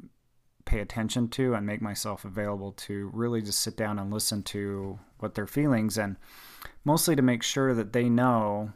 [0.65, 4.99] pay attention to and make myself available to really just sit down and listen to
[5.19, 6.17] what their feelings and
[6.87, 8.73] mostly to make sure that they know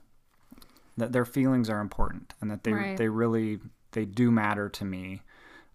[0.99, 2.97] that their feelings are important and that they Right.
[2.99, 3.61] they really
[3.93, 5.23] they do matter to me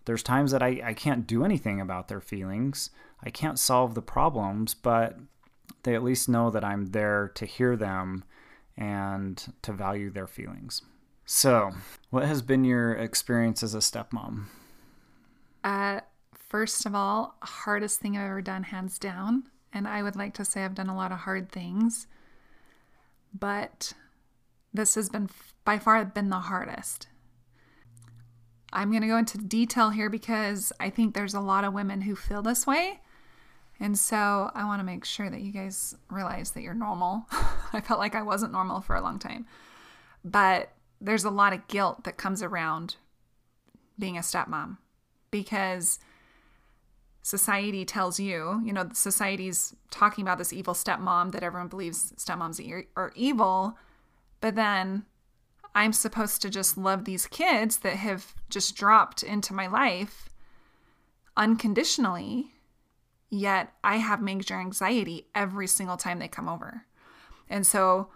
[0.06, 2.92] there's times that I, I can't do anything about their feelings.
[3.24, 5.18] I can't solve the problems, but
[5.84, 8.24] they at least know that I'm there to hear them
[8.78, 10.84] and to value their feelings.
[11.26, 11.72] So,
[12.12, 14.46] what has been your experience as a stepmom?
[15.64, 16.02] Uh,
[16.36, 19.46] first of all, hardest thing I've ever done, hands down.
[19.74, 22.06] And I would like to say I've done a lot of hard things,
[23.38, 23.94] but
[24.74, 25.30] this has been
[25.64, 27.08] by far been the hardest.
[28.72, 32.02] I'm going to go into detail here because I think there's a lot of women
[32.02, 33.00] who feel this way.
[33.80, 37.26] And so I want to make sure that you guys realize that you're normal.
[37.74, 39.46] I felt like I wasn't normal for a long time.
[40.24, 42.96] But there's a lot of guilt that comes around
[43.98, 44.78] being a stepmom
[45.32, 46.00] because
[47.26, 52.62] society tells you, you know, society's talking about this evil stepmom that everyone believes stepmoms
[52.96, 53.80] are- evil,
[54.42, 55.06] but then
[55.74, 60.30] I'm supposed to just love these kids that have just dropped into my life
[61.36, 62.52] unconditionally,
[63.32, 66.86] yet I have major anxiety every single time they come over.
[67.50, 68.10] And so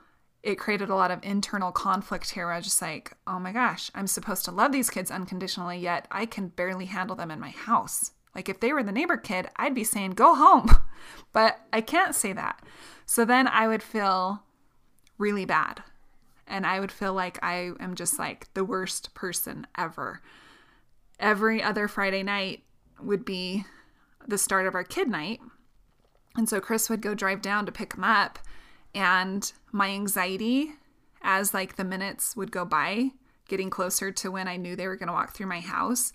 [0.43, 2.45] it created a lot of internal conflict here.
[2.45, 5.79] Where I was just like, oh my gosh, I'm supposed to love these kids unconditionally,
[5.79, 8.11] yet I can barely handle them in my house.
[8.39, 10.69] Like if they were the neighbor kid, I'd be saying, go home.
[11.34, 12.63] But I can't say that.
[13.06, 14.43] So then I would feel
[15.17, 15.84] really bad.
[16.47, 20.21] And I would feel like I am just like the worst person ever.
[21.19, 22.63] Every other Friday night
[23.02, 23.65] would be
[24.28, 25.39] the start of our kid night.
[26.36, 28.39] And so Chris would go drive down to pick him up
[28.95, 30.71] and my anxiety
[31.21, 33.12] as like the minutes would go by,
[33.49, 36.13] getting closer to when I knew they were going to walk through my house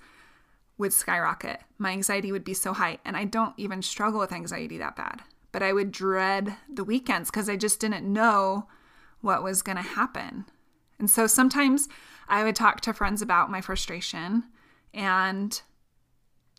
[0.78, 1.60] would skyrocket.
[1.78, 5.22] My anxiety would be so high and I don't even struggle with anxiety that bad.
[5.52, 8.68] But I would dread the weekends cuz I just didn't know
[9.20, 10.44] what was going to happen.
[10.98, 11.88] And so sometimes
[12.28, 14.44] I would talk to friends about my frustration
[14.92, 15.60] and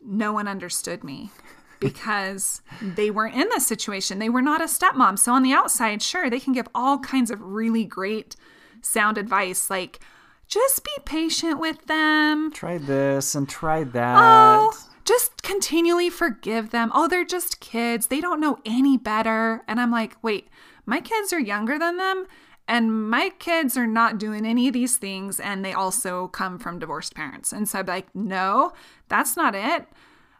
[0.04, 1.30] no one understood me
[1.80, 4.18] because they weren't in this situation.
[4.18, 5.18] They were not a stepmom.
[5.18, 8.36] So on the outside, sure, they can give all kinds of really great
[8.82, 10.00] sound advice like
[10.48, 12.52] just be patient with them.
[12.52, 14.16] Try this and try that.
[14.18, 16.90] Oh, just continually forgive them.
[16.94, 18.06] Oh, they're just kids.
[18.08, 19.62] They don't know any better.
[19.68, 20.48] And I'm like, wait,
[20.84, 22.26] my kids are younger than them.
[22.68, 25.38] And my kids are not doing any of these things.
[25.38, 27.52] And they also come from divorced parents.
[27.52, 28.72] And so I'd be like, no,
[29.08, 29.86] that's not it.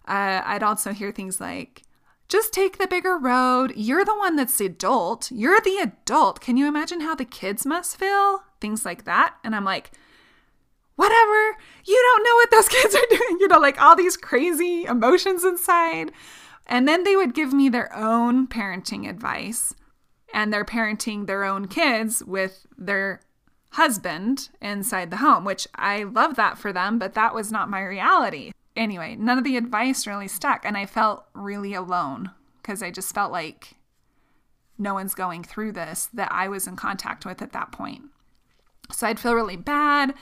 [0.09, 1.83] Uh, I'd also hear things like,
[2.29, 3.73] just take the bigger road.
[3.77, 5.31] You're the one that's the adult.
[5.31, 6.41] You're the adult.
[6.41, 8.43] Can you imagine how the kids must feel?
[8.61, 9.37] Things like that.
[9.45, 9.93] And I'm like,
[10.97, 11.57] whatever.
[11.85, 13.39] You don't know what those kids are doing.
[13.41, 16.13] You know, like all these crazy emotions inside.
[16.67, 19.75] And then they would give me their own parenting advice.
[20.35, 23.21] And they're parenting their own kids with their
[23.71, 27.83] husband inside the home, which I love that for them, but that was not my
[27.85, 28.53] reality.
[28.75, 30.65] Anyway, none of the advice really stuck.
[30.65, 33.75] And I felt really alone because I just felt like
[34.79, 38.05] no one's going through this that I was in contact with at that point.
[38.93, 40.15] So I'd feel really bad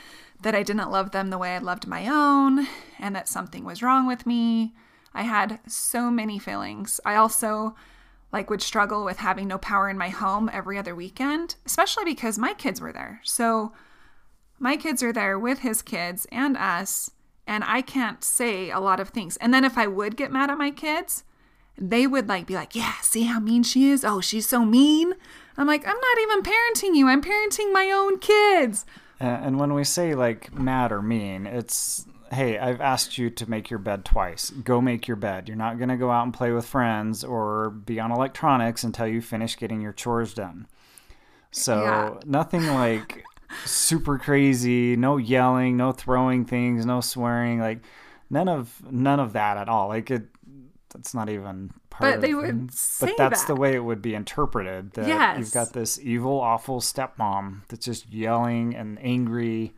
[0.42, 2.66] that I didn't love them the way I loved my own
[2.98, 4.74] and that something was wrong with me.
[5.14, 7.00] I had so many feelings.
[7.04, 7.74] I also
[8.32, 12.36] like would struggle with having no power in my home every other weekend, especially because
[12.36, 13.20] my kids were there.
[13.22, 13.72] So
[14.58, 17.10] my kids are there with his kids and us,
[17.46, 19.36] and I can't say a lot of things.
[19.36, 21.22] And then if I would get mad at my kids,
[21.78, 24.04] they would like be like, "Yeah, see how mean she is?
[24.04, 25.14] Oh, she's so mean."
[25.56, 27.08] I'm like, "I'm not even parenting you.
[27.08, 28.86] I'm parenting my own kids."
[29.20, 33.70] And when we say like mad or mean, it's hey, I've asked you to make
[33.70, 34.50] your bed twice.
[34.50, 35.48] Go make your bed.
[35.48, 39.06] You're not going to go out and play with friends or be on electronics until
[39.06, 40.66] you finish getting your chores done.
[41.52, 42.14] So, yeah.
[42.26, 43.24] nothing like
[43.64, 47.80] super crazy, no yelling, no throwing things, no swearing, like
[48.30, 49.88] none of none of that at all.
[49.88, 50.24] Like it
[50.94, 53.54] that's not even part but they would say but that's that.
[53.54, 55.38] the way it would be interpreted that yes.
[55.38, 59.74] you've got this evil awful stepmom that's just yelling and angry.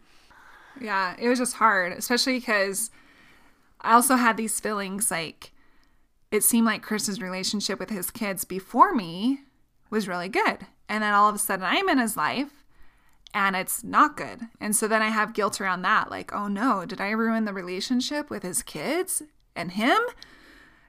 [0.81, 2.91] Yeah it was just hard especially because
[3.81, 5.53] i also had these feelings like
[6.31, 9.41] it seemed like chris's relationship with his kids before me
[9.89, 10.67] was really good.
[10.89, 12.65] And then all of a sudden i'm in his life
[13.35, 14.41] and it's not good.
[14.61, 17.55] And so then i have guilt around that like oh no did i ruin the
[17.55, 19.23] relationship with his kids
[19.55, 19.99] and him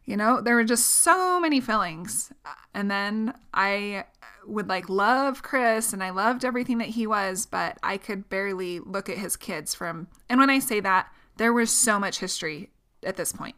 [0.07, 2.31] you know, there were just so many feelings.
[2.45, 4.05] Uh, and then I
[4.47, 8.79] would like love Chris and I loved everything that he was, but I could barely
[8.79, 10.07] look at his kids from.
[10.29, 12.71] And when I say that, there was so much history
[13.03, 13.57] at this point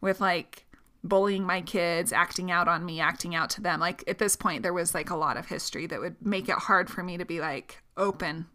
[0.00, 0.64] with like
[1.04, 3.78] bullying my kids, acting out on me, acting out to them.
[3.78, 6.56] Like at this point, there was like a lot of history that would make it
[6.56, 8.46] hard for me to be like open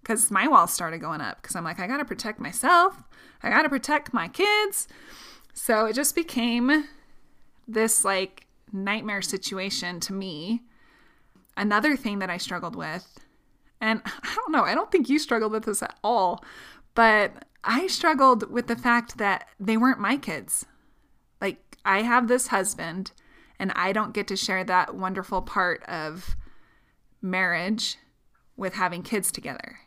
[0.00, 3.02] because my walls started going up because I'm like, I got to protect myself,
[3.42, 4.88] I got to protect my kids.
[5.56, 6.84] So it just became
[7.66, 10.62] this like nightmare situation to me.
[11.56, 13.18] Another thing that I struggled with,
[13.80, 16.44] and I don't know, I don't think you struggled with this at all,
[16.94, 20.66] but I struggled with the fact that they weren't my kids.
[21.40, 23.12] Like, I have this husband,
[23.58, 26.36] and I don't get to share that wonderful part of
[27.22, 27.96] marriage
[28.56, 29.78] with having kids together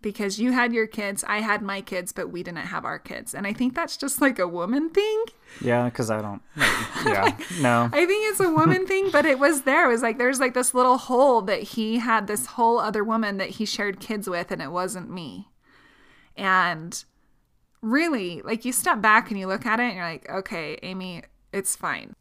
[0.00, 3.34] because you had your kids, I had my kids, but we didn't have our kids.
[3.34, 5.24] And I think that's just like a woman thing.
[5.60, 6.42] Yeah, because I don't.
[7.06, 7.88] Yeah, no.
[7.92, 9.88] I think it's a woman thing, but it was there.
[9.88, 13.36] It was like there's like this little hole that he had this whole other woman
[13.36, 15.48] that he shared kids with, and it wasn't me.
[16.36, 17.02] And
[17.80, 21.22] really, like you step back and you look at it and you're like, okay, Amy,
[21.52, 22.14] it's fine.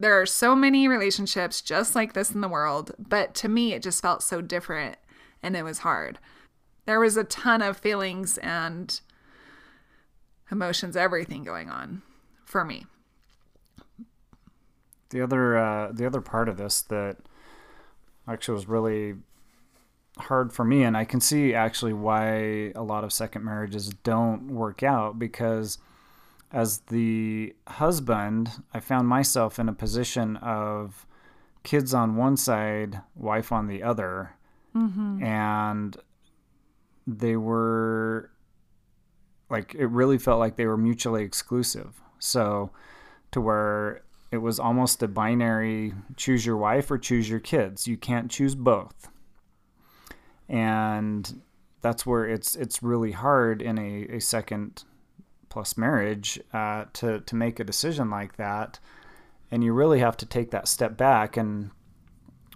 [0.00, 3.82] There are so many relationships just like this in the world, but to me, it
[3.82, 4.96] just felt so different
[5.42, 6.18] and it was hard
[6.86, 9.00] there was a ton of feelings and
[10.50, 12.02] emotions, everything going on
[12.44, 12.86] for me.
[15.10, 17.16] The other uh, the other part of this that
[18.26, 19.14] actually was really
[20.18, 24.50] hard for me, and I can see actually why a lot of second marriages don't
[24.50, 25.78] work out because
[26.52, 31.06] as the husband, I found myself in a position of
[31.64, 34.32] kids on one side, wife on the other.
[34.74, 35.22] Mm-hmm.
[35.22, 35.96] And
[37.06, 38.30] they were
[39.48, 42.00] like it really felt like they were mutually exclusive.
[42.18, 42.70] So
[43.32, 47.86] to where it was almost a binary choose your wife or choose your kids.
[47.86, 49.08] You can't choose both.
[50.48, 51.42] And
[51.80, 54.84] that's where it's it's really hard in a, a second
[55.48, 58.80] plus marriage uh, to to make a decision like that.
[59.50, 61.70] And you really have to take that step back and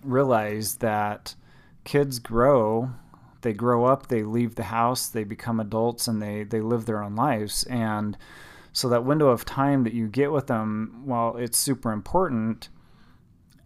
[0.02, 1.36] realize that
[1.84, 2.90] kids grow
[3.42, 7.02] they grow up, they leave the house, they become adults, and they they live their
[7.02, 7.64] own lives.
[7.64, 8.16] And
[8.72, 12.68] so that window of time that you get with them, while it's super important,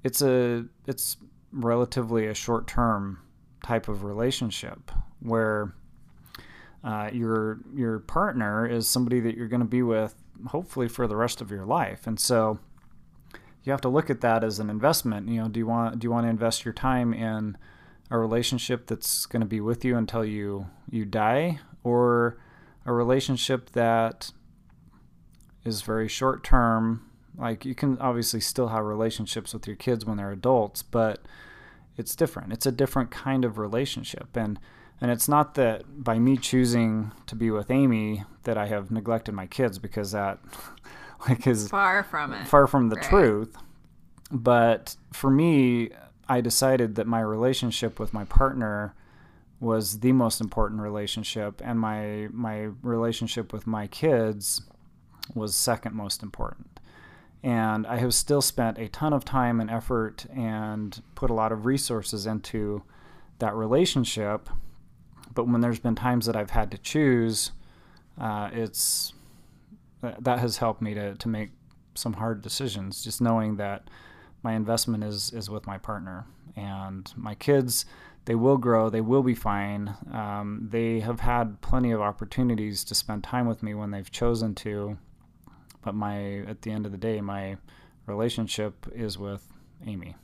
[0.03, 1.17] it's a it's
[1.53, 3.21] relatively a short term
[3.65, 5.75] type of relationship where
[6.85, 10.15] uh, your your partner is somebody that you're going to be with
[10.49, 12.59] hopefully for the rest of your life and so
[13.63, 16.05] you have to look at that as an investment you know do you want do
[16.05, 17.57] you want to invest your time in
[18.11, 22.37] a relationship that's going to be with you until you you die or
[22.87, 24.31] a relationship that
[25.65, 30.17] is very short term like you can obviously still have relationships with your kids when
[30.19, 31.21] they're adults but
[31.97, 34.59] it's different it's a different kind of relationship and
[35.01, 39.33] And it's not that by me choosing to be with Amy that I have neglected
[39.35, 40.39] my kids because that
[41.29, 42.47] like is Far from it.
[42.47, 43.11] far from the Right.
[43.11, 43.57] truth.
[44.31, 45.91] But for me,
[46.29, 48.95] I decided that my relationship with my partner
[49.61, 54.63] was the most important relationship and my my relationship with my kids
[55.35, 56.81] was second most important.
[57.43, 61.53] And I have still spent a ton of time and effort and put a lot
[61.53, 62.83] of resources into
[63.39, 64.49] that relationship.
[65.35, 67.53] But when there's been times that I've had to choose,
[68.19, 69.13] uh, it's
[70.01, 71.51] that, has helped me to, to make
[71.95, 73.03] some hard decisions.
[73.03, 73.89] Just knowing that
[74.45, 77.87] my investment is is with my partner and my kids.
[78.27, 78.89] They will grow.
[78.89, 79.95] They will be fine.
[80.13, 84.55] Um, they have had plenty of opportunities to spend time with me when they've chosen
[84.57, 84.99] to.
[85.83, 87.57] But my at the end of the day, my
[88.07, 89.53] relationship is with
[89.87, 90.15] Amy.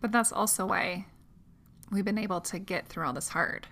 [0.00, 1.06] But that's also why
[1.90, 3.66] we've been able to get through all this hard.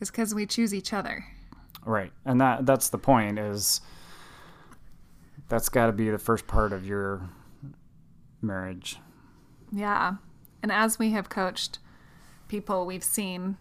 [0.00, 1.24] Is because we choose each other.
[1.84, 2.12] Right.
[2.24, 3.80] And that that's the point is
[5.48, 7.28] that's got to be the first part of your
[8.46, 8.98] marriage.
[9.72, 10.16] Yeah.
[10.62, 11.78] And as we have coached
[12.48, 13.56] people we've seen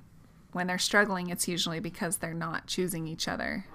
[0.52, 3.66] when they're struggling, it's usually because they're not choosing each other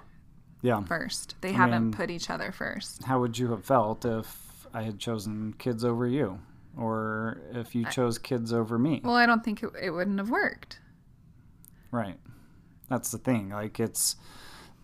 [0.61, 0.83] Yeah.
[0.83, 1.35] first.
[1.41, 3.03] They I haven't mean- put each other first.
[3.03, 6.39] How would you have felt if I had chosen kids over you
[6.77, 9.01] or if you chose kids over me?
[9.03, 10.79] Well, I don't think it, it wouldn't have worked.
[11.91, 12.17] Right.
[12.89, 13.49] That's the thing.
[13.49, 14.15] Like it's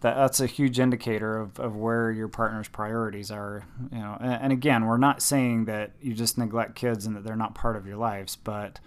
[0.01, 3.65] that that's a huge indicator of, of where your partner's priorities are.
[3.91, 7.23] You know, and, and again, we're not saying that you just neglect kids and that
[7.23, 8.79] they're not part of your lives, but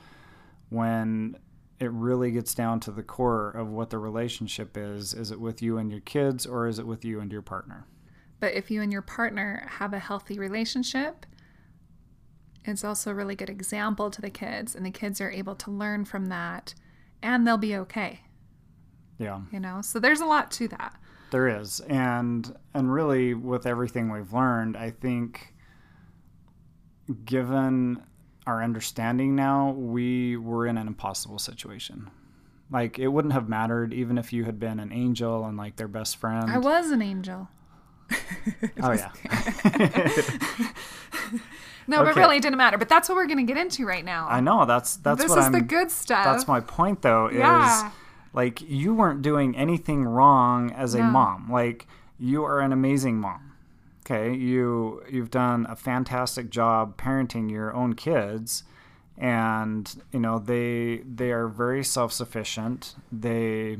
[0.68, 1.36] when
[1.80, 5.62] it really gets down to the core of what the relationship is, is it with
[5.62, 7.86] you and your kids or is it with you and your partner?
[8.38, 11.26] But if you and your partner have a healthy relationship,
[12.64, 15.70] it's also a really good example to the kids, and the kids are able to
[15.70, 16.74] learn from that
[17.22, 18.20] and they'll be okay,
[19.18, 19.40] Yeah.
[19.50, 19.80] you know?
[19.82, 20.94] So there's a lot to that.
[21.30, 25.54] There is, and and really with everything we've learned, I think,
[27.24, 28.02] given
[28.46, 32.10] our understanding now, we were in an impossible situation.
[32.70, 35.88] Like it wouldn't have mattered even if you had been an angel and like their
[35.88, 36.50] best friend.
[36.50, 37.48] I was an angel.
[38.82, 39.12] oh yeah,
[41.90, 42.78] No, but really it didn't matter.
[42.78, 44.28] But that's what we're going to get into right now.
[44.28, 44.64] I know.
[44.64, 45.52] That's that's this what is I'm.
[45.52, 46.24] the good stuff.
[46.24, 47.26] That's my point though.
[47.26, 47.90] Is Yeah.
[48.32, 51.04] Like you weren't doing anything wrong as a No.
[51.10, 51.50] mom.
[51.50, 51.86] Like
[52.18, 53.52] you are an amazing mom.
[54.04, 58.64] Okay, you you've done a fantastic job parenting your own kids,
[59.16, 62.96] and you know they they are very self sufficient.
[63.12, 63.78] They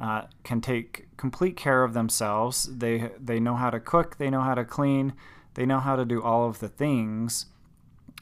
[0.00, 2.68] uh, can take complete care of themselves.
[2.78, 4.16] They they know how to cook.
[4.16, 5.12] They know how to clean.
[5.54, 7.46] They know how to do all of the things,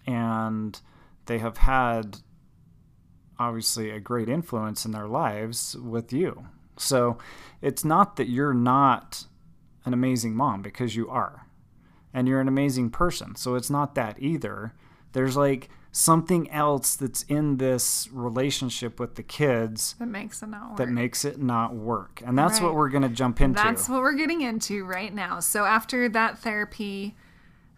[0.06, 0.80] and
[1.26, 2.18] they have had
[3.39, 6.47] obviously a great influence in their lives with you.
[6.76, 7.18] So
[7.61, 9.24] it's not that you're not
[9.84, 11.47] an amazing mom because you are.
[12.14, 13.36] And you're an amazing person.
[13.36, 14.72] So it's not that either.
[15.12, 20.70] There's like something else that's in this relationship with the kids that makes it not
[20.70, 20.78] work.
[20.78, 22.22] that makes it not work.
[22.24, 23.62] And that's what we're going to jump into.
[23.62, 25.41] That's what we're getting into right now.
[25.41, 27.16] So after that therapy,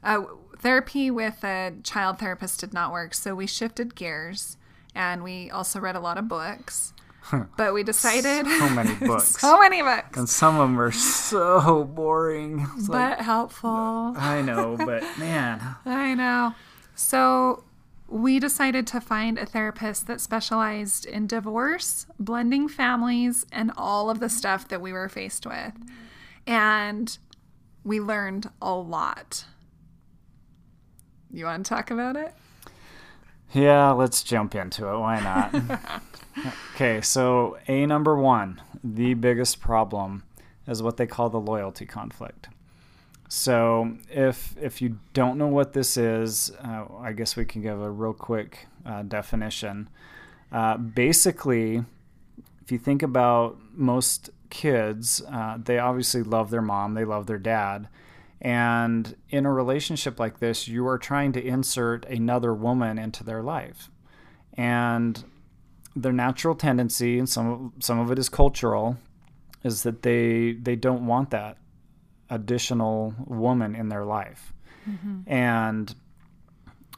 [0.02, 0.22] uh,
[0.58, 3.14] therapy with a child therapist did not work.
[3.14, 4.56] So we shifted gears,
[4.94, 6.92] and we also read a lot of books.
[7.56, 9.38] But we decided so many books.
[9.38, 12.66] so many books, and some of them are so boring.
[12.76, 14.14] It's like, but helpful.
[14.16, 16.54] I know, but man, I know.
[16.96, 17.62] So
[18.08, 24.18] we decided to find a therapist that specialized in divorce, blending families, and all of
[24.18, 25.74] the stuff that we were faced with.
[26.46, 27.16] And
[27.84, 29.44] we learned a lot.
[31.32, 32.34] You want to talk about it?
[33.52, 34.98] Yeah, let's jump into it.
[34.98, 36.02] Why not?
[36.74, 40.22] okay, so A number one, the biggest problem
[40.66, 42.48] is what they call the loyalty conflict.
[43.28, 47.80] So if if you don't know what this is, uh, I guess we can give
[47.80, 49.88] a real quick uh, definition.
[50.50, 51.84] Uh, basically,
[52.62, 57.38] if you think about most kids, uh, they obviously love their mom, they love their
[57.38, 57.88] dad.
[58.40, 63.42] And in a relationship like this, you are trying to insert another woman into their
[63.42, 63.90] life.
[64.54, 65.22] And
[65.94, 68.96] their natural tendency, and some of, some of it is cultural,
[69.62, 71.58] is that they they don't want that
[72.30, 74.52] additional woman in their life.
[75.26, 75.94] And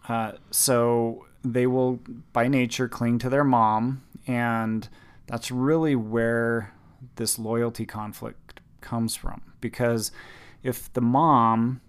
[0.09, 2.01] uh, so they will,
[2.32, 4.03] by nature, cling to their mom.
[4.26, 4.88] And
[5.26, 6.72] that's really where
[7.16, 9.43] this loyalty conflict comes from.
[9.61, 10.12] Because
[10.63, 11.81] if the mom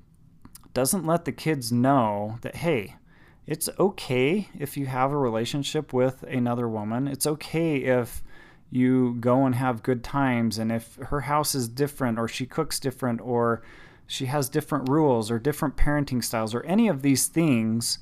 [0.74, 2.96] doesn't let the kids know that, hey,
[3.46, 7.08] it's okay if you have a relationship with another woman.
[7.08, 8.24] It's okay if
[8.72, 12.80] you go and have good times and if her house is different or she cooks
[12.80, 13.62] different or
[14.08, 18.00] she has different rules or different parenting styles or any of these things.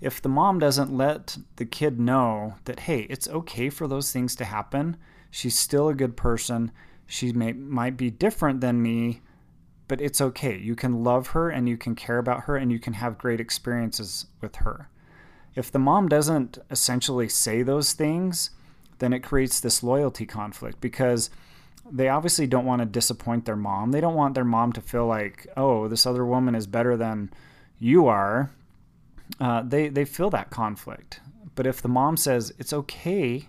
[0.00, 4.34] If the mom doesn't let the kid know that hey it's okay for those things
[4.36, 4.96] to happen.
[5.30, 6.72] She's still a good person.
[7.06, 9.20] She may might be different than me
[9.88, 12.78] but it's okay you can love her and you can care about her and you
[12.78, 14.88] can have great experiences with her
[15.54, 18.50] if the mom doesn't essentially say those things
[18.98, 21.28] then it creates this loyalty conflict because
[21.90, 23.90] they obviously don't want to disappoint their mom.
[23.90, 27.30] They don't want their mom to feel like, oh, this other woman is better than
[27.78, 28.50] you are.
[29.40, 31.20] Uh, they they feel that conflict.
[31.54, 33.48] But if the mom says it's okay,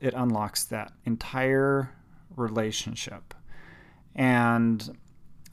[0.00, 1.90] it unlocks that entire
[2.34, 3.34] relationship,
[4.16, 4.96] and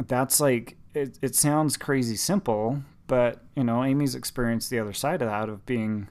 [0.08, 1.20] that's like it.
[1.22, 5.66] It sounds crazy simple, but you know, Amy's experienced the other side of that of
[5.66, 6.08] being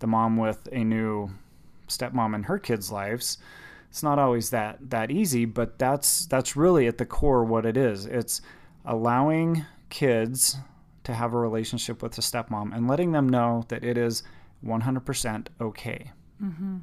[0.00, 1.30] the mom with a new
[1.88, 3.38] stepmom in her kids' lives.
[3.88, 7.76] It's not always that that easy, but that's that's really at the core what it
[7.76, 8.04] is.
[8.04, 8.42] It's
[8.84, 10.58] allowing kids
[11.04, 14.24] to have a relationship with a stepmom and letting them know that it is
[14.64, 16.10] 100% okay.
[16.42, 16.78] Mm-hmm.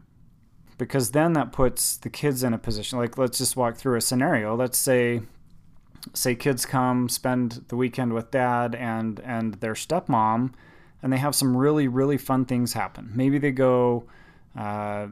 [0.83, 2.99] Because then that puts the kids in a position.
[2.99, 4.55] Like, let's just walk through a scenario.
[4.55, 5.21] Let's say,
[6.13, 10.53] say kids come spend the weekend with dad and and their stepmom,
[11.01, 13.11] and they have some really really fun things happen.
[13.13, 14.05] Maybe they go
[14.57, 15.07] uh,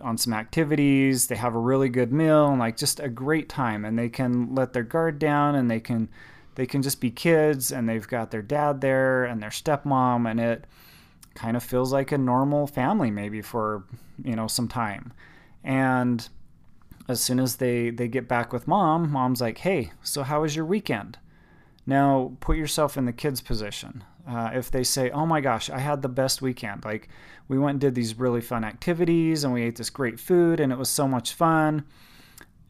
[0.00, 1.26] on some activities.
[1.26, 4.54] They have a really good meal and like just a great time, and they can
[4.54, 6.08] let their guard down and they can
[6.56, 10.40] they can just be kids and they've got their dad there and their stepmom and
[10.40, 10.64] it
[11.36, 13.84] kind of feels like a normal family maybe for
[14.24, 15.12] you know some time
[15.62, 16.28] and
[17.08, 20.56] as soon as they they get back with mom mom's like hey so how was
[20.56, 21.18] your weekend
[21.86, 25.78] now put yourself in the kids position uh, if they say, "Oh my gosh, I
[25.78, 26.84] had the best weekend.
[26.84, 27.08] Like
[27.48, 30.72] we went and did these really fun activities and we ate this great food and
[30.72, 31.84] it was so much fun."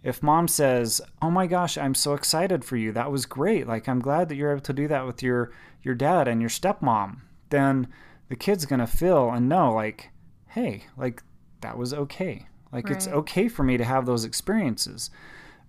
[0.02, 2.92] If mom says, "Oh my gosh, I'm so excited for you.
[2.92, 3.66] That was great.
[3.66, 5.50] Like I'm glad that you're able to do that with your
[5.82, 7.88] your dad and your stepmom." Then
[8.28, 10.10] the kid's going to feel and know like,
[10.48, 11.22] "Hey, like
[11.60, 12.46] that was okay.
[12.72, 12.96] Like right.
[12.96, 15.10] it's okay for me to have those experiences."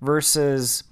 [0.01, 0.83] Versus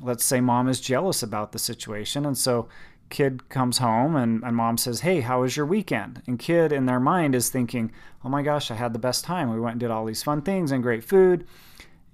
[0.00, 2.68] let's say mom is jealous about the situation and so
[3.10, 6.22] kid comes home and, and mom says, Hey, how was your weekend?
[6.26, 7.92] And kid in their mind is thinking,
[8.24, 9.50] Oh my gosh, I had the best time.
[9.50, 11.46] We went and did all these fun things and great food.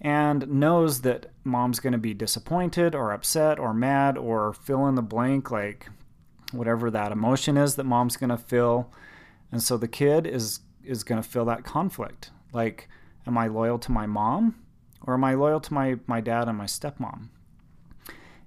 [0.00, 4.94] And knows that mom's going to be disappointed or upset or mad or fill in
[4.94, 5.88] the blank, like
[6.52, 8.90] whatever that emotion is that mom's going to feel.
[9.50, 12.30] And so the kid is is going to feel that conflict.
[12.52, 12.88] Like,
[13.26, 14.54] am I loyal to my mom
[15.02, 17.28] or am I loyal to my, my dad and my stepmom?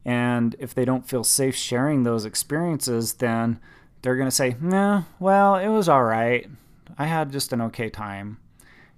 [0.06, 3.60] And if they don't feel safe sharing those experiences, then
[4.02, 6.48] they're going to say, nah, well, it was all right.
[6.98, 8.40] I had just an okay time.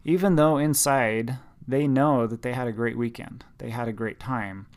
[0.06, 1.38] Even though inside
[1.68, 4.68] they know that they had a great weekend, they had a great time,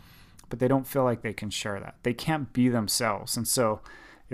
[0.49, 1.97] but they don't feel like they can share that.
[2.03, 3.37] They can't be themselves.
[3.37, 3.81] And so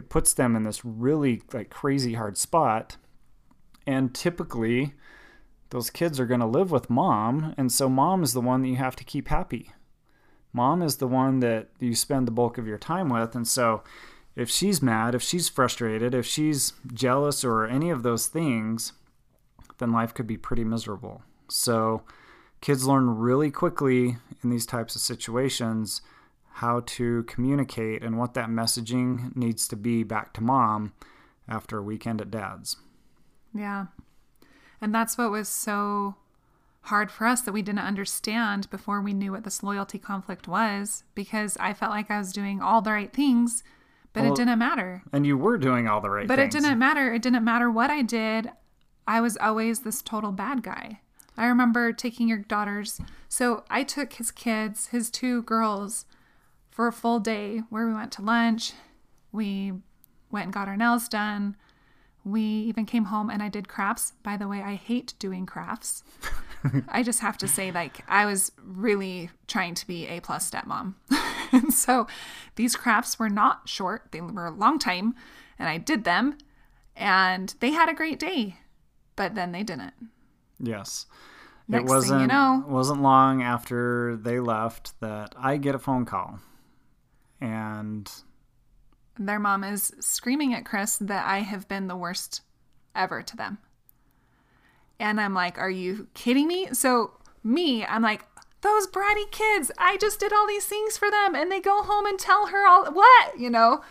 [0.00, 2.96] it puts them in this really like crazy hard spot.
[3.86, 4.94] And typically,
[5.70, 7.54] those kids are going to live with mom.
[7.56, 9.70] And so mom is the one that you have to keep happy
[10.52, 13.34] mom is the one that you spend the bulk of your time with.
[13.34, 13.82] And so
[14.36, 18.92] if she's mad, if she's frustrated, if she's jealous or any of those things,
[19.78, 21.22] then life could be pretty miserable.
[21.48, 22.02] So
[22.60, 26.02] kids learn really quickly in these types of situations
[26.54, 30.92] how to communicate and what that messaging needs to be back to mom
[31.48, 32.76] after a weekend at dad's.
[33.54, 33.86] Yeah.
[34.80, 36.16] And that's what was so
[36.82, 41.04] hard for us that we didn't understand before we knew what this loyalty conflict was
[41.14, 43.62] because I felt like I was doing all the right things,
[44.12, 45.02] but well, it didn't matter.
[45.12, 46.54] And you were doing all the right but things.
[46.54, 47.12] But it didn't matter.
[47.12, 48.50] It didn't matter what I did.
[49.06, 51.00] I was always this total bad guy.
[51.36, 53.00] I remember taking your daughters.
[53.28, 56.04] So I took his kids, his two girls,
[56.80, 58.72] for a full day where we went to lunch.
[59.32, 59.74] We
[60.30, 61.54] went and got our nails done.
[62.24, 64.14] We even came home and I did crafts.
[64.22, 66.02] By the way, I hate doing crafts.
[66.88, 70.94] I just have to say, like, I was really trying to be a plus stepmom.
[71.52, 72.06] and so
[72.56, 75.14] these crafts were not short, they were a long time,
[75.58, 76.38] and I did them,
[76.96, 78.56] and they had a great day,
[79.16, 79.92] but then they didn't.
[80.58, 81.04] Yes.
[81.68, 86.06] Next it wasn't you know, wasn't long after they left that I get a phone
[86.06, 86.40] call.
[87.40, 88.10] And
[89.18, 92.42] their mom is screaming at Chris that I have been the worst
[92.94, 93.58] ever to them.
[94.98, 96.68] And I'm like, are you kidding me?
[96.72, 97.12] So,
[97.42, 98.24] me, I'm like,
[98.60, 101.34] those bratty kids, I just did all these things for them.
[101.34, 103.38] And they go home and tell her all, what?
[103.38, 103.82] You know?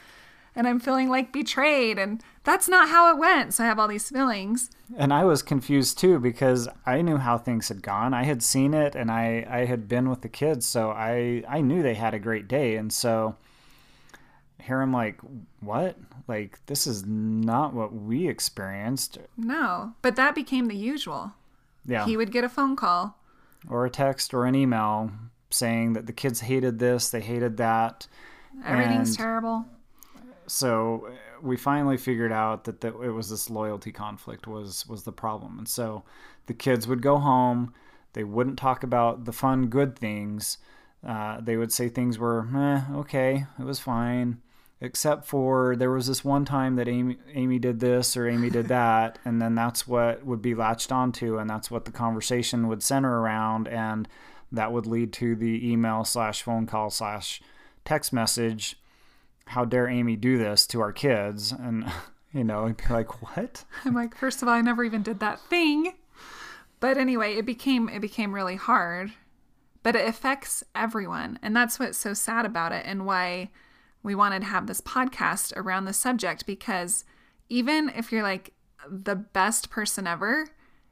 [0.60, 3.54] and I'm feeling like betrayed and that's not how it went.
[3.54, 4.72] So I have all these feelings.
[4.97, 8.12] And I was confused too because I knew how things had gone.
[8.12, 11.62] I had seen it and I, I had been with the kids, so I, I
[11.62, 12.76] knew they had a great day.
[12.76, 13.36] And so
[14.60, 15.20] here I'm like,
[15.60, 15.95] what?
[16.28, 19.20] Like, this is not what we experienced.
[19.38, 21.34] No, but that became the usual.
[21.86, 22.06] Yeah.
[22.06, 23.16] He would get a phone call
[23.70, 25.12] or a text or an email
[25.52, 28.08] saying that the kids hated this, they hated that.
[28.66, 29.66] Everything's and terrible.
[30.47, 31.10] So
[31.42, 35.58] we finally figured out that the, it was this loyalty conflict was was the problem,
[35.58, 36.04] and so
[36.46, 37.74] the kids would go home.
[38.14, 40.58] They wouldn't talk about the fun, good things.
[41.06, 44.42] Uh, they would say things were, eh, okay, it was fine,
[44.82, 48.68] except for there was this one time that Amy Amy did this or Amy did
[48.70, 52.84] that, and then that's what would be latched onto, and that's what the conversation would
[52.84, 54.08] center around, and
[54.52, 57.42] that would lead to the email slash phone call slash
[57.86, 58.76] text message
[59.50, 61.52] how dare Amy do this to our kids?
[61.52, 61.91] And,
[62.34, 63.66] you know, and be like, what?
[63.86, 65.93] I'm like, first of all, I never even did that thing.
[66.80, 69.12] But anyway, it became it became really hard.
[69.82, 71.39] But it affects everyone.
[71.41, 73.50] And that's what's so sad about it and why
[74.04, 77.04] we wanted to have this podcast around the subject because
[77.50, 78.54] even if you're like
[78.88, 80.47] the best person ever,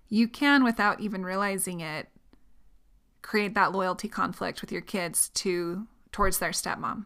[0.09, 2.09] you can without even realizing it
[3.21, 7.05] create that loyalty conflict with your kids to towards their stepmom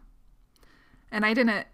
[1.12, 1.66] and I didn't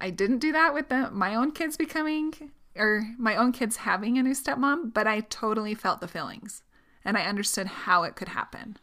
[0.00, 2.32] I didn't do that with the, my own kids becoming
[2.76, 6.62] or my own kids having a new stepmom, but I totally felt the feelings
[7.04, 8.76] and I understood how it could happen.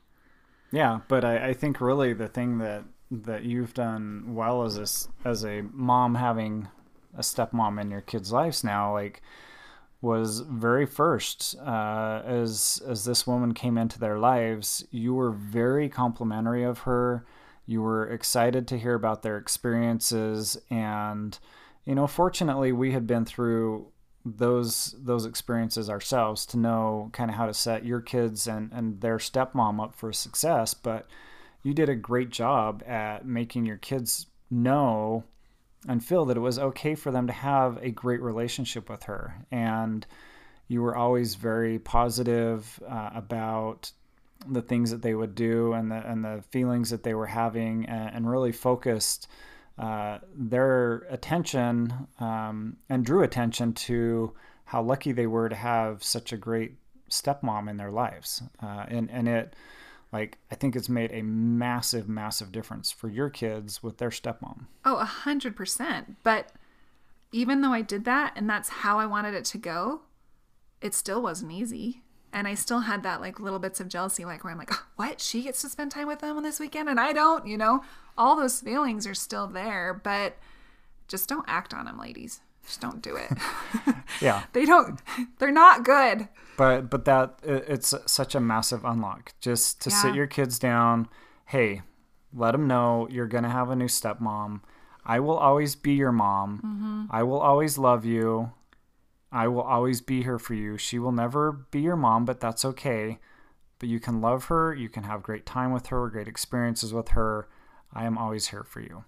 [0.71, 5.27] Yeah, but I, I think really the thing that that you've done well as a,
[5.27, 6.67] as a mom having
[7.15, 9.21] a stepmom in your kids' lives now, like
[10.01, 14.85] was very first uh, as as this woman came into their lives.
[14.91, 17.25] You were very complimentary of her
[17.65, 21.39] you were excited to hear about their experiences and
[21.83, 23.87] you know fortunately we had been through
[24.25, 29.01] those those experiences ourselves to know kind of how to set your kids and and
[29.01, 31.07] their stepmom up for success but
[31.65, 35.23] you did a great job at making your kids know
[35.87, 39.45] and feel that it was okay for them to have a great relationship with her.
[39.51, 40.05] And
[40.67, 43.91] you were always very positive uh, about
[44.47, 47.85] the things that they would do and the and the feelings that they were having
[47.85, 49.27] and, and really focused
[49.77, 54.33] uh, their attention um, and drew attention to
[54.65, 56.75] how lucky they were to have such a great
[57.09, 59.55] stepmom in their lives uh, and and it
[60.11, 64.65] like I think it's made a massive massive difference for your kids with their stepmom.
[64.85, 66.17] Oh, a hundred percent.
[66.23, 66.51] But
[67.31, 70.01] even though I did that and that's how I wanted it to go,
[70.81, 72.01] it still wasn't easy
[72.35, 74.83] and I still had that like little bits of jealousy, like where I'm like, oh,
[74.97, 75.21] what?
[75.21, 77.81] She gets to spend time with them on this weekend and I don't, you know?
[78.17, 80.35] All those feelings are still there, but
[81.07, 82.41] just don't act on them, ladies.
[82.65, 83.31] Just don't do it.
[84.21, 84.43] yeah.
[84.53, 84.99] they don't,
[85.39, 86.27] they're not good.
[86.57, 90.01] But, but that, it's such a massive unlock just to yeah.
[90.01, 91.07] sit your kids down.
[91.45, 91.83] Hey,
[92.33, 94.59] let them know you're going to have a new stepmom.
[95.05, 96.57] I will always be your mom.
[96.57, 97.15] Mm-hmm.
[97.15, 98.51] I will always love you.
[99.31, 100.77] I will always be here for you.
[100.77, 103.19] She will never be your mom, but that's okay.
[103.79, 107.09] But you can love her, you can have great time with her, great experiences with
[107.09, 107.47] her.
[107.93, 109.03] I am always here for you.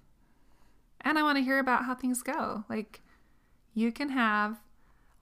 [1.01, 2.65] And I want to hear about how things go.
[2.69, 3.01] Like,
[3.73, 4.59] you can have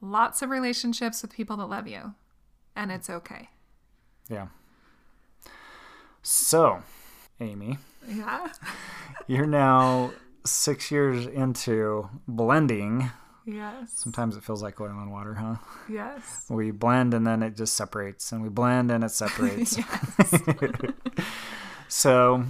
[0.02, 2.16] lots of relationships with people that love you,
[2.76, 3.50] and it's okay.
[4.30, 4.48] Yeah.
[6.24, 6.82] So,
[7.40, 7.78] Amy.
[8.08, 8.52] Yeah.
[9.28, 10.12] you're now
[10.46, 13.12] six years into blending
[13.46, 13.92] Yes.
[13.96, 15.56] Sometimes it feels like oil and water, huh?
[15.90, 16.46] Yes.
[16.50, 19.78] We blend and then it just separates, and we blend and it separates.
[21.88, 22.44] so,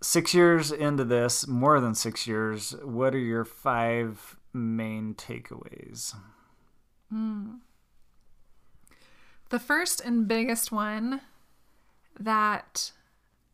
[0.00, 6.14] six years into this, more than six years, what are your five main takeaways?
[7.12, 7.58] Mm.
[9.50, 11.20] The first and biggest one
[12.18, 12.92] that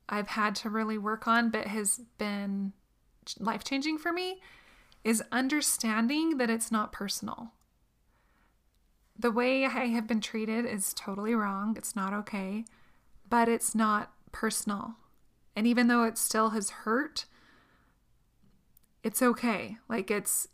[0.09, 2.73] I've had to really work on, but has been
[3.39, 4.41] life changing for me,
[5.05, 7.53] is understanding that it's not personal.
[9.19, 11.75] The way I have been treated is totally wrong.
[11.77, 12.65] It's not okay,
[13.29, 14.97] but it's not personal.
[15.55, 17.27] And even though it still has hurt,
[19.03, 19.77] it's okay.
[19.89, 20.49] Like it's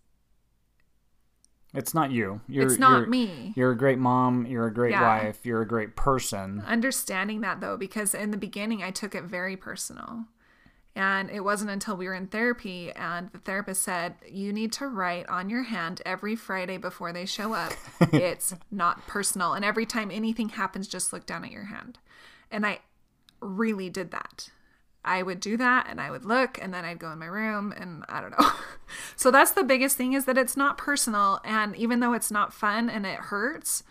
[1.75, 2.41] it's not you.
[2.49, 3.53] You're, it's not you're, me.
[3.55, 4.47] You're a great mom.
[4.47, 5.03] You're a great yeah.
[5.03, 5.45] wife.
[5.45, 6.63] You're a great person.
[6.67, 10.25] Understanding that though, because in the beginning I took it very personal.
[10.97, 14.87] And it wasn't until we were in therapy and the therapist said, You need to
[14.89, 17.75] write on your hand every Friday before they show up.
[18.15, 19.53] it's not personal.
[19.53, 21.99] And every time anything happens, just look down at your hand.
[22.51, 22.79] And I
[23.43, 24.49] really did that.
[25.05, 27.75] I would do that and I would look and then I'd go in my room
[27.77, 28.51] and I don't know.
[29.17, 32.55] so that's the biggest thing is that it's not personal and even though it's not
[32.55, 33.85] fun and it hurts,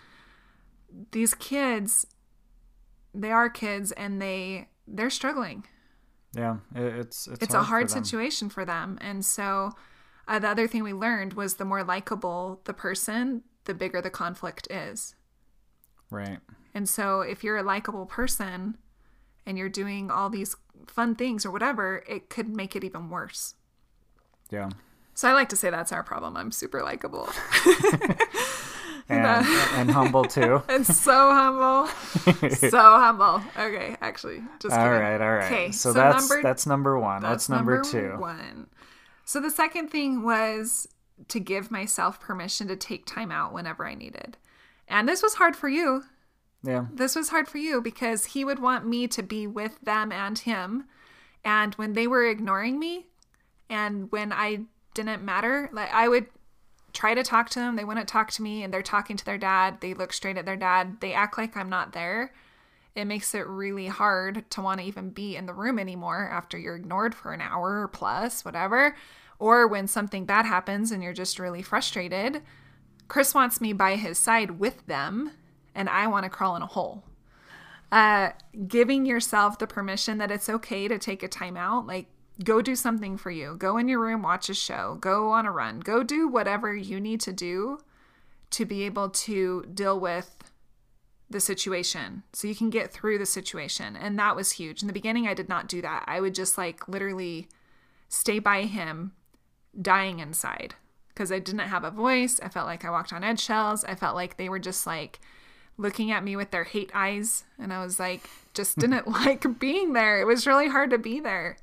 [1.11, 2.07] these kids
[3.13, 5.65] they are kids and they they're struggling.
[6.35, 8.97] Yeah, it, it's it's, It's a hard situation for them.
[9.01, 9.71] And so
[10.27, 14.09] uh, the other thing we learned was the more likable the person, the bigger the
[14.09, 15.15] conflict is.
[16.09, 16.39] Right.
[16.73, 18.77] And so if you're a likable person
[19.45, 20.55] and you're doing all these
[20.87, 23.55] fun things or whatever, it could make it even worse.
[24.49, 24.69] Yeah.
[25.13, 26.35] So I like to say that's our problem.
[26.35, 27.29] I'm super likable
[29.07, 30.63] And and humble too.
[30.69, 31.87] and so humble.
[32.55, 33.41] so humble.
[33.57, 34.99] Okay, actually, just All kidding.
[34.99, 35.45] right, all right.
[35.45, 37.21] Okay, so, that's number, that's number one.
[37.21, 38.15] What's number, two?
[38.17, 38.67] One.
[39.23, 40.87] So the second thing was
[41.27, 44.37] to give myself permission to take time out whenever I needed.
[44.87, 46.03] And this was hard for you.
[46.63, 46.85] Yeah.
[46.91, 50.37] This was hard for you because he would want me to be with them and
[50.37, 50.85] him.
[51.43, 53.05] And when they were ignoring me
[53.69, 54.61] and when I
[54.93, 56.25] didn't matter, like I would
[56.95, 59.37] try to talk to them, they wouldn't talk to me and they're talking to their
[59.37, 59.81] dad.
[59.81, 60.97] They look straight at their dad.
[61.01, 62.33] They act like I'm not there.
[62.95, 66.57] It makes it really hard to want to even be in the room anymore after
[66.57, 68.95] you're ignored for an hour or plus, whatever.
[69.37, 72.41] Or when something bad happens and you're just really frustrated.
[73.09, 75.31] Chris wants me by his side with them,
[75.75, 77.03] and I want to crawl in a hole.
[77.91, 78.29] Uh,
[78.67, 82.07] giving yourself the permission that it's okay to take a time out, like
[82.43, 83.55] go do something for you.
[83.57, 86.99] Go in your room, watch a show, go on a run, go do whatever you
[86.99, 87.79] need to do
[88.51, 90.35] to be able to deal with
[91.29, 93.95] the situation so you can get through the situation.
[93.95, 94.81] And that was huge.
[94.81, 96.03] In the beginning, I did not do that.
[96.07, 97.47] I would just like literally
[98.09, 99.13] stay by him,
[99.81, 100.75] dying inside
[101.09, 102.39] because I didn't have a voice.
[102.43, 103.83] I felt like I walked on eggshells.
[103.85, 105.19] I felt like they were just like
[105.77, 107.43] looking at me with their hate eyes.
[107.57, 110.21] And I was like, just didn't like being there.
[110.21, 111.57] It was really hard to be there.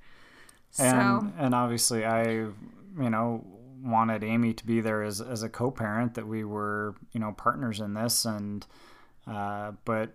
[0.72, 2.52] So, And and obviously I, you
[2.96, 3.44] know,
[3.82, 7.80] wanted Amy to be there as as a co-parent that we were, you know, partners
[7.80, 8.66] in this and
[9.26, 10.14] uh but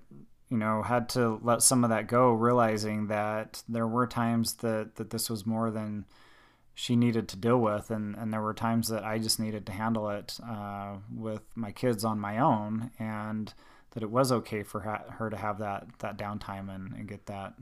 [0.50, 4.96] you know, had to let some of that go realizing that there were times that
[4.96, 6.06] that this was more than
[6.74, 9.72] she needed to deal with and, and there were times that I just needed to
[9.72, 13.54] handle it uh, with my kids on my own and
[13.92, 17.54] that it was okay for her to have that that downtime and, and get that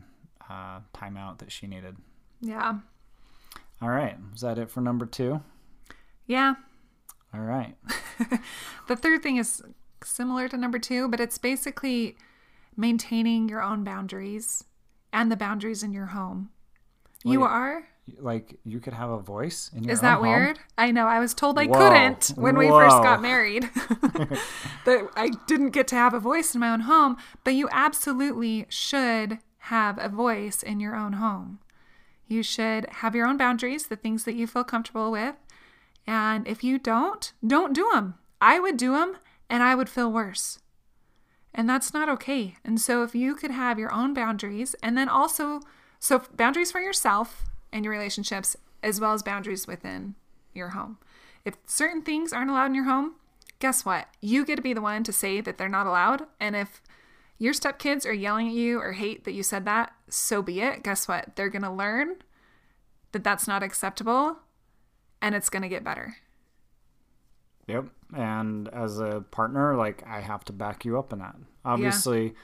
[0.49, 1.95] uh, time out that she needed.
[2.41, 2.75] Yeah.
[3.81, 4.17] All right.
[4.33, 5.41] Is that it for number two?
[6.27, 6.55] Yeah.
[7.33, 7.75] All right.
[8.87, 9.63] The third thing is
[10.03, 12.15] similar to number two, but it's basically
[12.77, 14.63] maintaining your own boundaries
[15.11, 16.49] and the boundaries in your home.
[17.23, 17.87] You are?
[18.19, 19.93] Like you could have a voice in your home.
[19.93, 20.27] Is that home?
[20.27, 20.59] weird?
[20.77, 21.07] I know.
[21.07, 21.79] I was told I Whoa.
[21.79, 23.63] couldn't when we first got married.
[24.85, 28.67] that I didn't get to have a voice in my own home, but you absolutely
[28.69, 31.57] should have a voice in your own home.
[32.27, 35.35] You should have your own boundaries, the things that you feel comfortable with.
[36.07, 38.15] And if you don't, don't do them.
[38.41, 39.17] I would do them
[39.49, 40.59] and I would feel worse.
[41.53, 42.55] And that's not okay.
[42.65, 45.61] And so if you could have your own boundaries and then also
[45.99, 50.15] so boundaries for yourself and your relationships as well as boundaries within
[50.53, 50.97] your home.
[51.43, 53.15] If certain things aren't allowed in your home,
[53.59, 54.07] guess what?
[54.21, 56.23] You get to be the one to say that they're not allowed.
[56.39, 56.81] And if
[57.37, 60.83] your stepkids are yelling at you or hate that you said that, so be it.
[60.83, 61.35] Guess what?
[61.35, 62.15] They're going to learn
[63.11, 64.37] that that's not acceptable
[65.21, 66.17] and it's going to get better.
[67.67, 67.85] Yep.
[68.15, 71.35] And as a partner, like I have to back you up in that.
[71.63, 72.35] Obviously,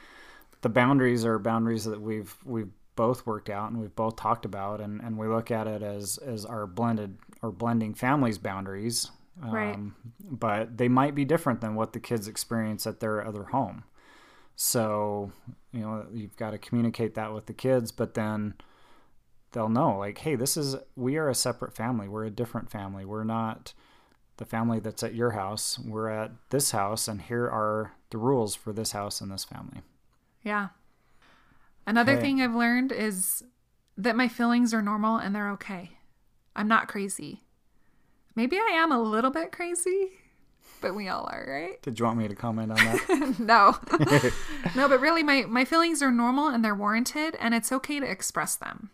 [0.62, 4.82] the boundaries are boundaries that we've we've both worked out and we've both talked about,
[4.82, 9.12] and, and we look at it as as our blended or blending families boundaries.
[9.40, 9.76] Right.
[9.76, 13.84] Um, But they might be different than what the kids experience at their other home.
[14.64, 15.32] So
[15.74, 18.54] you know you've got to communicate that with the kids, but then
[19.54, 22.08] they'll know like, hey, this is we are a separate family.
[22.08, 23.04] We're a different family.
[23.04, 23.74] We're not
[24.38, 25.80] the family that's at your house.
[25.80, 29.82] We're at this house, and here are the rules for this house and this family.
[30.44, 30.68] Yeah.
[31.88, 32.22] Another Okay.
[32.22, 33.44] thing I've learned is
[33.98, 35.98] that my feelings are normal and they're okay.
[36.56, 37.42] I'm not crazy.
[38.36, 40.12] Maybe I am a little bit crazy,
[40.82, 41.82] but we all are, right?
[41.82, 43.36] Did you want me to comment on that?
[43.40, 43.78] no.
[44.76, 48.10] no, but really my my feelings are normal and they're warranted and it's okay to
[48.10, 48.90] express them.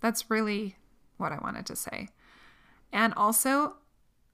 [0.00, 0.76] That's really
[1.18, 2.08] what I wanted to say.
[2.92, 3.76] And also,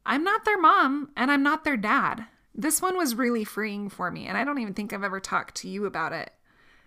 [0.06, 2.26] I'm not their mom and I'm not their dad.
[2.54, 5.54] This one was really freeing for me and I don't even think I've ever talked
[5.56, 6.32] to you about it.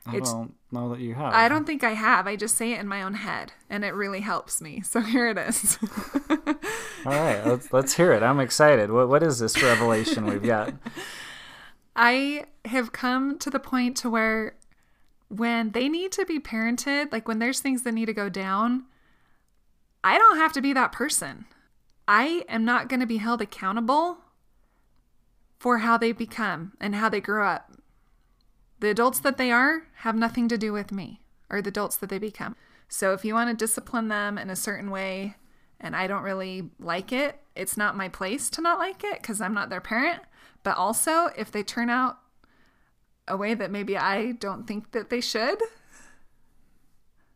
[0.06, 1.34] I It's don't know that you have.
[1.34, 2.26] I don't think I have.
[2.26, 4.82] I just say it in my own head and it really helps me.
[4.82, 5.78] So here it is.
[7.06, 8.24] All right, let's let's hear it.
[8.24, 8.92] I'm excited.
[8.92, 10.74] What what is this revelation we've got?
[11.96, 14.56] I have come to the point to where
[15.28, 18.86] when they need to be parented, like when there's things that need to go down,
[20.04, 21.46] I don't have to be that person.
[22.08, 24.18] I am not going to be held accountable
[25.60, 27.72] for how they become and how they grow up.
[28.82, 31.22] The adults that they are have nothing to do with me
[31.52, 32.56] or the adults that they become.
[32.90, 35.36] So if you want to discipline them in a certain way
[35.80, 39.40] and I don't really like it, it's not my place to not like it because
[39.40, 40.22] I'm not their parent.
[40.64, 42.18] But also, if they turn out
[43.28, 45.60] a way that maybe I don't think that they should,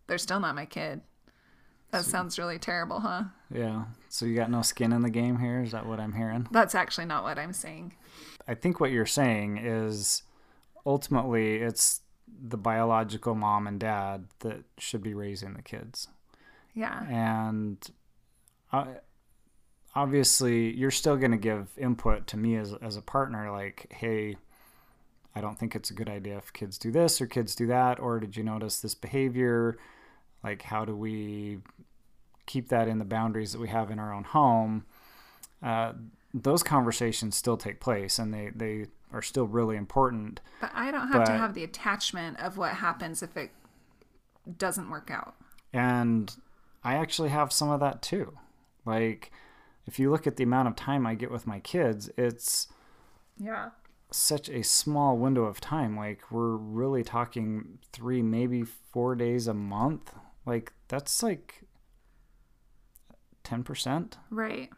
[0.08, 1.02] they're still not my kid.
[1.91, 3.26] That sounds really terrible, huh?
[3.54, 3.86] Yeah.
[4.10, 5.62] So you got no skin in the game here?
[5.62, 6.48] Is that what I'm hearing?
[6.50, 7.93] That's actually not what I'm saying.
[8.48, 10.24] I think what you're saying is
[10.86, 12.02] ultimately it's
[12.48, 16.08] the biological mom and dad that should be raising the kids.
[16.74, 17.06] Yeah.
[17.10, 17.78] And
[18.72, 18.86] uh,
[19.96, 24.36] obviously, you're still going to give input to me as, as a partner, like, hey,
[25.36, 28.00] I don't think it's a good idea if kids do this or kids do that,
[28.00, 29.78] or did you notice this behavior?
[30.44, 31.60] Like, how do we
[32.46, 34.86] keep that in the boundaries that we have in our own home?
[35.64, 35.94] Uh,
[36.34, 40.41] those conversations still take place and they, they are still really important.
[40.61, 43.51] But I don't have to have the attachment of what happens if it
[44.57, 45.36] doesn't work out.
[45.74, 46.36] And
[46.84, 48.38] I actually have some of that too.
[48.86, 49.32] Like,
[49.86, 52.68] if you look at the amount of time I get with my kids, it's
[53.38, 53.72] Yeah.
[54.11, 55.95] such a small window of time.
[55.95, 60.13] Like, we're really talking three, maybe four days a month.
[60.45, 61.63] Like, that's like
[63.43, 64.18] 10%.
[64.30, 64.70] Right.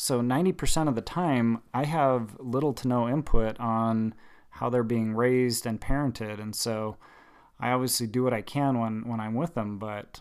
[0.00, 4.14] So 90% of the time, I have little to no input on
[4.50, 6.40] how they're being raised and parented.
[6.40, 6.96] And so
[7.58, 10.20] I obviously do what I can when, when I'm with them, but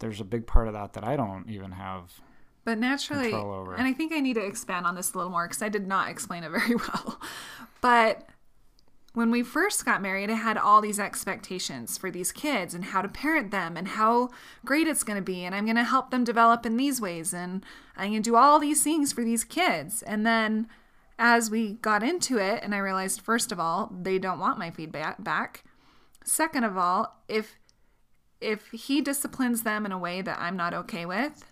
[0.00, 2.22] there's a big part of that that I don't even have.
[2.64, 3.74] But naturally, over.
[3.74, 5.86] and I think I need to expand on this a little more because I did
[5.86, 7.20] not explain it very well.
[7.82, 8.26] But
[9.16, 13.00] when we first got married, I had all these expectations for these kids and how
[13.00, 14.28] to parent them and how
[14.62, 15.42] great it's going to be.
[15.42, 17.32] And I'm going to help them develop in these ways.
[17.32, 17.64] And
[17.96, 20.02] I'm going to do all these things for these kids.
[20.02, 20.68] And then
[21.18, 24.70] as we got into it, and I realized, first of all, they don't want my
[24.70, 25.64] feedback back.
[26.22, 27.56] Second of all, if
[28.42, 31.50] if he disciplines them in a way that I'm not okay with,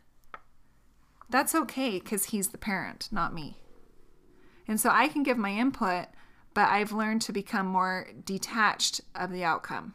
[1.31, 3.57] that's okay because he's the parent, not me.
[4.69, 6.09] And so I can give my input,
[6.55, 9.95] but I've learned to become more detached of the outcome.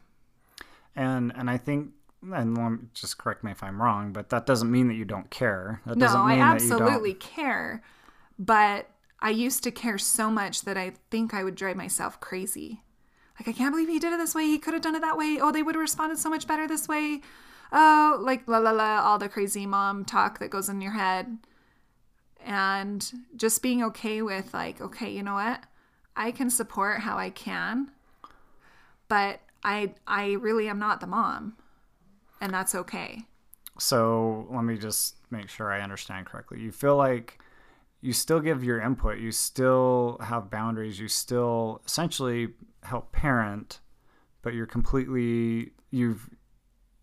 [0.96, 1.92] And and I think
[2.22, 5.82] and just correct me if I'm wrong, but that doesn't mean that you don't care.
[5.86, 7.82] That No, doesn't I mean you absolutely care,
[8.38, 8.90] but
[9.22, 12.82] I used to care so much that I think I would drive myself crazy.
[13.40, 14.46] Like, I can't believe he did it this way.
[14.46, 15.40] He could have done it that way.
[15.42, 17.22] Oh, they would have responded so much better this way.
[17.72, 21.38] Oh, like la la la, all the crazy mom talk that goes in your head.
[22.46, 25.64] And just being okay with, like, okay, you know what?
[26.20, 27.92] I can support how I can,
[29.08, 31.56] but I I really am not the mom.
[32.42, 33.24] And that's okay.
[33.80, 36.60] So let me just make sure I understand correctly.
[36.60, 37.40] You feel like
[38.02, 42.50] you still give your input, you still have boundaries, you still essentially
[42.84, 43.80] help parent,
[44.42, 46.30] but you're completely you've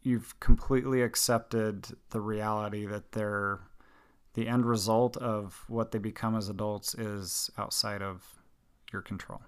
[0.02, 3.60] you've completely accepted the reality that they're
[4.34, 8.35] the end result of what they become as adults is outside of
[8.92, 9.42] your control.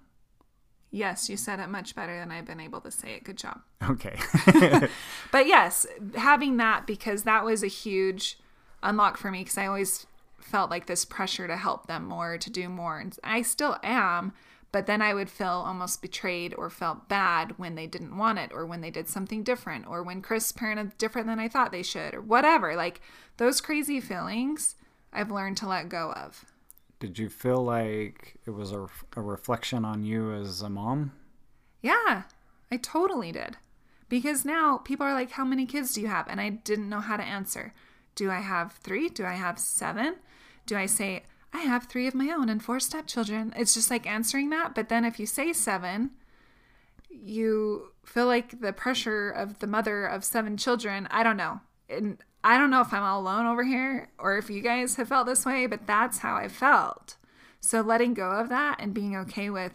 [0.91, 3.23] Yes, you said it much better than I've been able to say it.
[3.23, 3.61] Good job.
[3.87, 4.17] Okay.
[5.31, 5.85] But yes,
[6.15, 8.39] having that because that was a huge
[8.81, 10.07] unlock for me because I always
[10.39, 12.99] felt like this pressure to help them more, to do more.
[12.99, 14.33] And I still am,
[14.71, 18.51] but then I would feel almost betrayed or felt bad when they didn't want it
[18.51, 21.83] or when they did something different or when Chris parented different than I thought they
[21.83, 22.75] should or whatever.
[22.75, 23.01] Like
[23.37, 24.75] those crazy feelings
[25.13, 26.45] I've learned to let go of.
[26.99, 31.13] Did you feel like it was a, a reflection on you as a mom?
[31.81, 32.23] Yeah,
[32.69, 33.57] I totally did.
[34.09, 36.27] Because now people are like, How many kids do you have?
[36.27, 37.73] And I didn't know how to answer.
[38.15, 39.07] Do I have three?
[39.07, 40.15] Do I have seven?
[40.65, 41.23] Do I say,
[41.53, 43.53] I have three of my own and four stepchildren?
[43.55, 44.75] It's just like answering that.
[44.75, 46.11] But then if you say seven,
[47.09, 51.07] you feel like the pressure of the mother of seven children.
[51.11, 51.61] I don't know.
[51.89, 55.09] And I don't know if I'm all alone over here or if you guys have
[55.09, 57.17] felt this way, but that's how I felt.
[57.59, 59.73] So letting go of that and being okay with,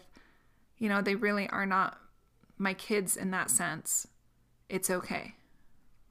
[0.77, 1.99] you know, they really are not
[2.57, 4.07] my kids in that sense.
[4.69, 5.35] It's okay.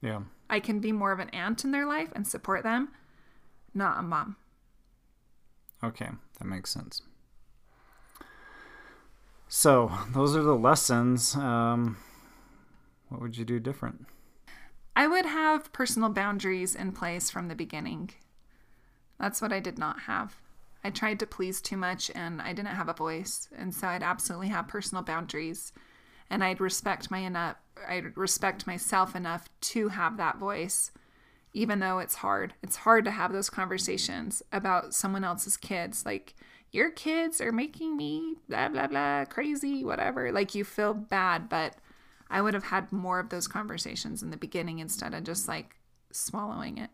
[0.01, 0.21] Yeah.
[0.49, 2.89] I can be more of an aunt in their life and support them,
[3.73, 4.37] not a mom.
[5.83, 7.01] Okay, that makes sense.
[9.47, 11.35] So, those are the lessons.
[11.35, 11.97] Um,
[13.09, 14.05] what would you do different?
[14.95, 18.11] I would have personal boundaries in place from the beginning.
[19.19, 20.35] That's what I did not have.
[20.83, 23.49] I tried to please too much and I didn't have a voice.
[23.57, 25.73] And so I'd absolutely have personal boundaries.
[26.29, 30.91] and I'd respect my enough I'd respect myself enough to have that voice
[31.53, 32.53] even though it's hard.
[32.63, 36.33] It's hard to have those conversations about someone else's kids like
[36.71, 41.75] your kids are making me blah blah blah crazy whatever like you feel bad but
[42.35, 45.75] I would have had more of those conversations in the beginning instead of just like
[46.11, 46.89] swallowing it.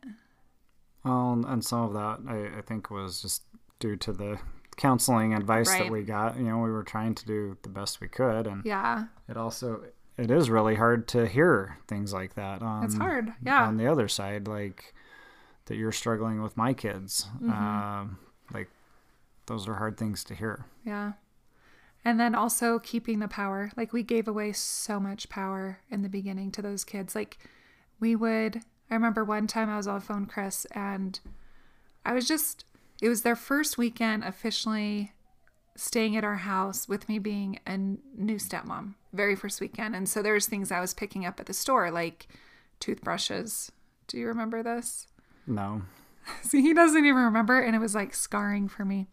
[1.04, 3.44] Well, and some of that I, I think was just
[3.80, 4.40] due to the
[4.78, 5.84] counseling advice Right.
[5.84, 6.38] that we got.
[6.38, 9.84] You know, we were trying to do the best we could, and Yeah, it also
[10.18, 12.62] it is really hard to hear things like that.
[12.62, 13.34] On, it's hard.
[13.44, 13.64] Yeah.
[13.68, 14.94] On the other side, like
[15.66, 17.52] that you're struggling with my kids, Mm-hmm.
[17.52, 18.20] um,
[18.54, 18.70] like
[19.48, 20.66] those are hard things to hear.
[20.86, 21.14] Yeah.
[22.04, 23.72] And then also keeping the power.
[23.78, 27.16] Like we gave away so much power in the beginning to those kids.
[27.16, 27.38] Like
[28.00, 31.20] we would I remember one time I was on the phone with Chris and
[32.06, 32.66] I was just
[33.02, 35.14] it was their first weekend officially
[35.76, 38.96] staying at our house with me being a new stepmom.
[39.14, 39.96] Very first weekend.
[39.96, 42.28] And so there's things I was picking up at the store like
[42.80, 43.72] toothbrushes.
[44.08, 45.08] Do you remember this?
[45.48, 45.84] No,
[46.42, 49.08] See, he doesn't even remember, and it was like scarring for me.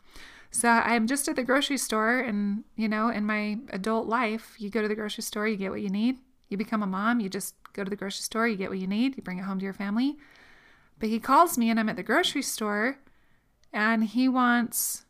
[0.50, 4.70] So I'm just at the grocery store, and you know, in my adult life, you
[4.70, 6.18] go to the grocery store, you get what you need.
[6.48, 8.86] You become a mom, you just go to the grocery store, you get what you
[8.86, 10.16] need, you bring it home to your family.
[10.98, 12.98] But he calls me, and I'm at the grocery store,
[13.72, 15.04] and he wants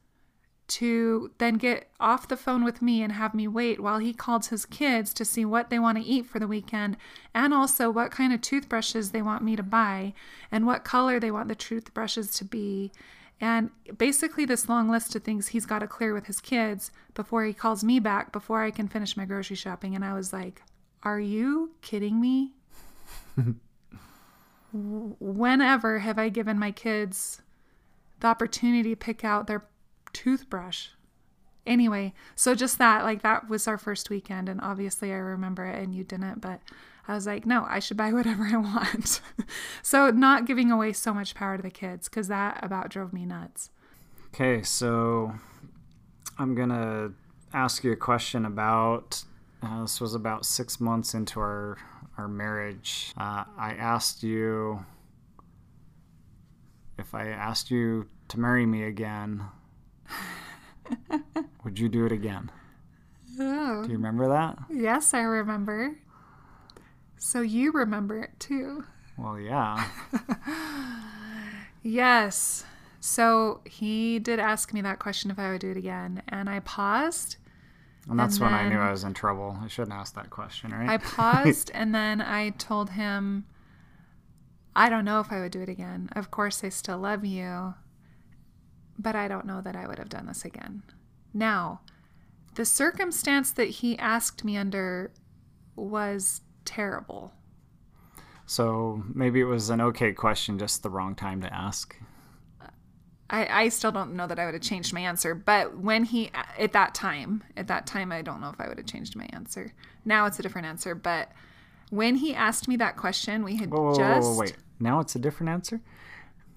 [0.69, 4.49] to then get off the phone with me and have me wait while he calls
[4.49, 6.97] his kids to see what they want to eat for the weekend
[7.35, 10.13] and also what kind of toothbrushes they want me to buy
[10.53, 12.93] and what color they want the toothbrushes to be.
[13.41, 17.45] And basically, this long list of things he's got to clear with his kids before
[17.45, 19.95] he calls me back before I can finish my grocery shopping.
[19.95, 20.63] And I was like,
[21.03, 22.55] Are you kidding me?
[24.73, 27.43] Whenever have I given my kids
[28.21, 29.65] the opportunity to pick out their
[30.13, 30.89] toothbrush.
[31.67, 35.83] Anyway, so just that, like that was our first weekend, and obviously I remember it
[35.83, 36.61] and you didn't, but
[37.09, 39.21] I was like, no, I should buy whatever I want.
[39.83, 43.25] so not giving away so much power to the kids, because that about drove me
[43.25, 43.71] nuts.
[44.35, 45.33] Okay, so
[46.39, 47.13] I'm gonna
[47.53, 49.25] ask you a question about.
[49.61, 51.79] Uh, this was about six months into our
[52.19, 53.13] our marriage.
[53.17, 54.85] Uh, I asked you
[56.99, 59.45] if I asked you to marry me again.
[61.65, 62.51] would you do it again?
[63.41, 63.83] Oh.
[63.83, 64.59] Do you remember that?
[64.69, 65.97] Yes, I remember.
[67.19, 68.85] So you remember it too.
[69.17, 69.89] Well, yeah.
[71.83, 72.65] Yes.
[73.01, 76.61] So he did ask me that question if I would do it again, and I
[76.61, 77.37] paused.
[78.09, 79.57] And that's And when I knew I was in trouble.
[79.63, 80.89] I shouldn't ask that question, right?
[80.89, 83.47] I paused and then I told him,
[84.75, 86.09] I don't know if I would do it again.
[86.13, 87.75] Of course, I still love you,
[88.99, 90.83] but I don't know that I would have done this again.
[91.35, 91.81] Now,
[92.55, 95.13] the circumstance that he asked me under
[95.77, 97.33] was terrible.
[98.47, 101.97] so maybe it was an okay question, just the wrong time to ask.
[103.31, 106.31] I, I still don't know that I would have changed my answer, but when he,
[106.59, 109.29] at that time, at that time, I don't know if I would have changed my
[109.35, 109.73] answer.
[110.07, 111.31] Now it's a different answer, but
[111.91, 114.29] when he asked me that question, we had Whoa, whoa, just.
[114.29, 114.57] whoa, wait.
[114.81, 115.81] Now it's a different answer?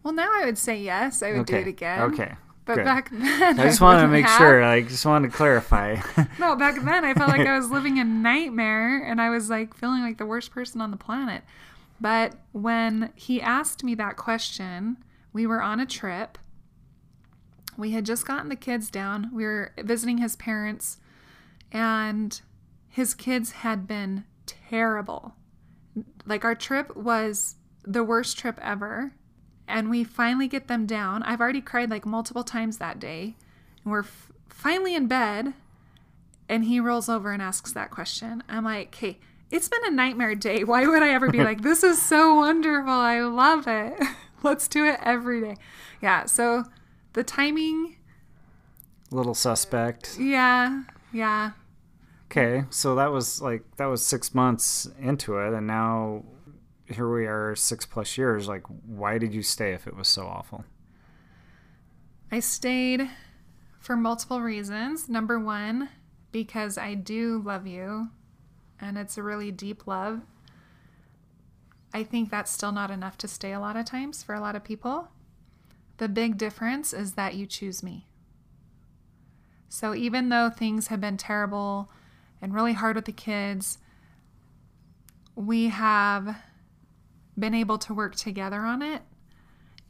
[0.04, 2.02] Well, now I would say yes, I would do it again.
[2.14, 2.36] okay,
[2.66, 2.86] But good.
[2.86, 4.38] back then, I just want to make have.
[4.38, 4.64] sure.
[4.64, 5.98] I just wanted to clarify.
[6.40, 9.76] No, back then I felt like I was living a nightmare and I was like
[9.76, 11.44] feeling like the worst person on the planet.
[12.00, 14.98] But when he asked me that question,
[15.34, 16.38] we were on a trip.
[17.78, 19.30] We had just gotten the kids down.
[19.34, 20.98] We were visiting his parents,
[21.72, 22.40] and
[22.90, 25.36] his kids had been terrible.
[26.26, 29.14] Like, our trip was the worst trip ever.
[29.72, 31.24] And we finally get them down.
[31.24, 33.36] I've already cried like multiple times that day.
[33.84, 35.54] And we're f- finally in bed
[36.50, 38.44] and he rolls over and asks that question.
[38.50, 39.20] I'm like, hey,
[39.50, 40.64] it's been a nightmare day.
[40.66, 42.92] Why would I ever be like, this is so wonderful.
[42.92, 43.94] I love it.
[44.44, 45.56] Let's do it every day.
[46.02, 46.26] Yeah.
[46.26, 46.66] So
[47.14, 47.96] the timing,
[49.12, 50.18] Little suspect.
[50.20, 51.52] yeah, yeah.
[52.32, 56.24] Okay, so that was like that was six months into it, and now
[56.96, 58.48] here we are, six plus years.
[58.48, 60.66] Like, why did you stay if it was so awful?
[62.32, 63.10] I stayed
[63.80, 65.10] for multiple reasons.
[65.10, 65.90] Number one,
[66.32, 68.10] because I do love you
[68.80, 70.22] and it's a really deep love.
[71.94, 74.56] I think that's still not enough to stay a lot of times for a lot
[74.56, 75.10] of people.
[75.98, 78.08] The big difference is that you choose me.
[79.70, 81.92] So even though things have been terrible
[82.42, 83.78] and really hard with the kids,
[85.36, 86.36] we have
[87.38, 89.02] been able to work together on it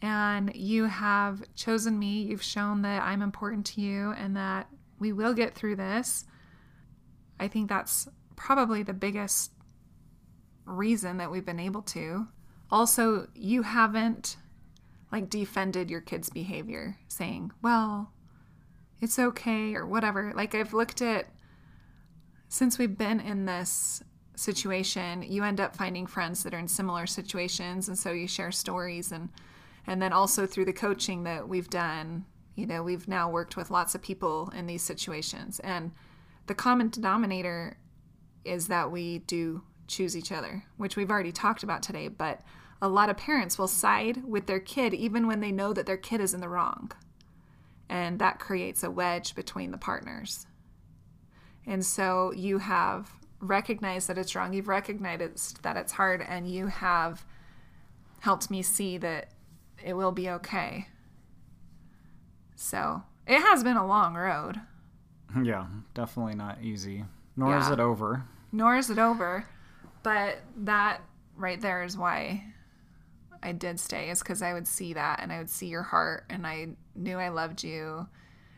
[0.01, 2.23] and you have chosen me.
[2.23, 4.67] You've shown that I'm important to you and that
[4.99, 6.25] we will get through this.
[7.39, 9.51] I think that's probably the biggest
[10.65, 12.27] reason that we've been able to.
[12.71, 14.37] Also, you haven't
[15.11, 18.13] like defended your kid's behavior, saying, well,
[19.01, 20.31] it's okay or whatever.
[20.35, 21.27] Like, I've looked at,
[22.47, 24.01] since we've been in this
[24.41, 27.87] situation, you end up finding friends that are in similar situations.
[27.87, 29.11] And so you share stories.
[29.11, 29.29] And,
[29.85, 32.25] and then also through the coaching that we've done,
[32.55, 35.59] you know, we've now worked with lots of people in these situations.
[35.59, 35.91] And
[36.47, 37.77] the common denominator
[38.43, 42.07] is that we do choose each other, which we've already talked about today.
[42.07, 42.41] But
[42.81, 45.97] a lot of parents will side with their kid even when they know that their
[45.97, 46.91] kid is in the wrong.
[47.87, 50.47] And that creates a wedge between the partners.
[51.67, 56.67] And so you have recognized that it's wrong, you've recognized that it's hard, and you
[56.67, 57.25] have
[58.19, 59.29] helped me see that
[59.83, 60.87] it will be okay.
[62.55, 64.61] So it has been a long road.
[65.43, 67.05] Yeah, definitely not easy.
[67.37, 68.25] Nor is it over.
[68.51, 69.47] Nor is it over.
[70.03, 70.99] But that
[71.37, 72.43] right there is why
[73.41, 76.25] I did stay, is because I would see that and I would see your heart
[76.29, 78.07] and I knew I loved you.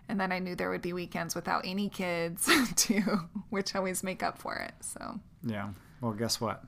[0.10, 3.02] And then I knew there would be weekends without any kids too,
[3.50, 4.74] which always make up for it.
[4.82, 5.70] So, Yeah.
[6.02, 6.64] Well, guess what?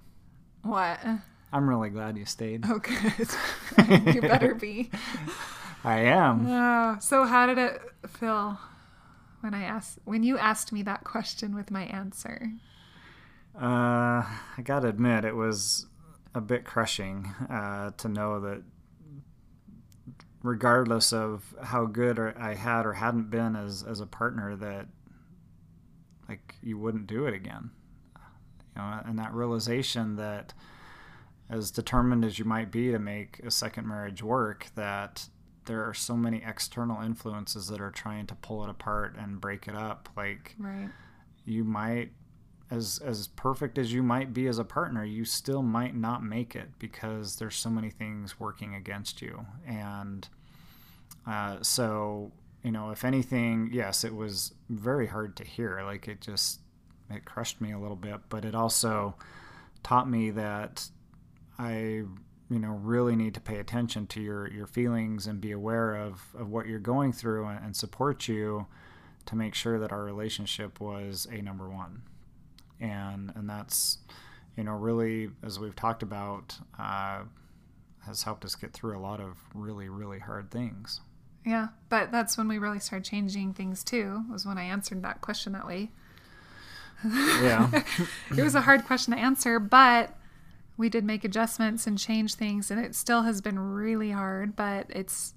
[0.63, 0.99] what?
[1.53, 2.65] I'm really glad you stayed.
[2.67, 3.27] Oh, good.
[4.15, 4.89] you better be.
[5.83, 6.47] I am.
[6.47, 8.57] Oh, so how did it feel
[9.41, 12.49] when I asked when you asked me that question with my answer?
[13.55, 14.23] Uh,
[14.57, 15.85] I gotta admit, it was
[16.33, 18.63] a bit crushing uh, to know that,
[20.45, 24.87] regardless of how good or I had or hadn't been as as a partner, that
[26.29, 27.71] like you wouldn't do it again.
[28.75, 30.53] You know, and that realization that,
[31.49, 35.29] as determined as you might be to make a second marriage work, that
[35.65, 39.67] there are so many external influences that are trying to pull it apart and break
[39.67, 40.09] it up.
[40.17, 40.89] Like Right.
[41.45, 42.11] you might
[42.71, 46.55] as as perfect as you might be as a partner you still might not make
[46.55, 49.45] it because there's so many things working against you.
[49.67, 50.27] And
[51.27, 52.31] uh, so
[52.63, 55.81] you know if anything yes it was very hard to hear.
[55.83, 56.59] Like it just
[57.09, 59.15] it crushed me a little bit but it also
[59.83, 60.89] taught me that
[61.59, 62.01] i
[62.49, 66.33] you know really need to pay attention to your your feelings and be aware of
[66.37, 68.67] of what you're going through and, and support you
[69.25, 72.03] to make sure that our relationship was a number one
[72.79, 73.99] and and that's
[74.57, 77.21] you know really as we've talked about uh,
[78.05, 81.01] has helped us get through a lot of really really hard things
[81.45, 84.23] Yeah, but that's when we really started changing things too.
[84.31, 85.91] Was when I answered that question that way.
[87.03, 87.69] yeah
[88.37, 90.15] It was a hard question to answer, but
[90.77, 94.55] we did make adjustments and change things, and it still has been really hard.
[94.55, 95.33] But it's,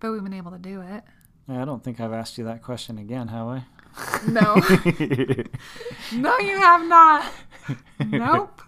[0.00, 1.04] but we've been able to do it.
[1.48, 3.64] i don't think i've asked you that question again have i
[4.26, 4.54] No,
[6.12, 7.32] no, you have not.
[8.08, 8.60] Nope.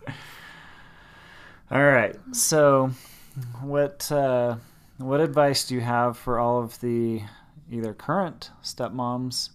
[1.70, 2.91] all right so
[3.61, 4.57] what uh,
[4.99, 7.22] what advice do you have for all of the
[7.70, 9.51] either current stepmoms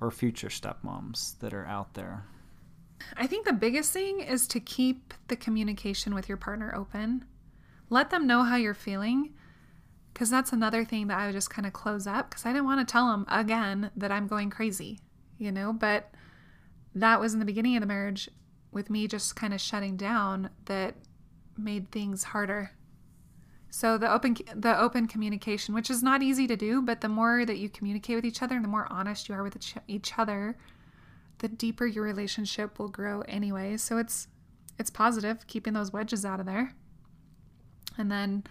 [0.00, 2.24] or future stepmoms that are out there
[3.16, 7.24] I think the biggest thing is to keep the communication with your partner open.
[7.90, 9.34] Let them know how you're feeling.
[10.18, 12.64] Because that's another thing that I would just kind of close up because I didn't
[12.64, 14.98] want to tell them again that I'm going crazy,
[15.36, 15.72] you know?
[15.72, 16.10] But
[16.92, 18.28] that was in the beginning of the marriage
[18.72, 20.96] with me just kind of shutting down that
[21.56, 22.72] made things harder.
[23.70, 27.46] So the open the open communication, which is not easy to do, but the more
[27.46, 29.56] that you communicate with each other and the more honest you are with
[29.86, 30.56] each other,
[31.38, 33.76] the deeper your relationship will grow anyway.
[33.76, 34.26] So it's
[34.80, 36.74] it's positive keeping those wedges out of there.
[37.96, 38.42] And then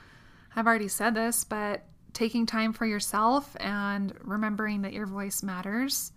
[0.57, 6.11] I've already said this, but taking time for yourself and remembering that your voice matters.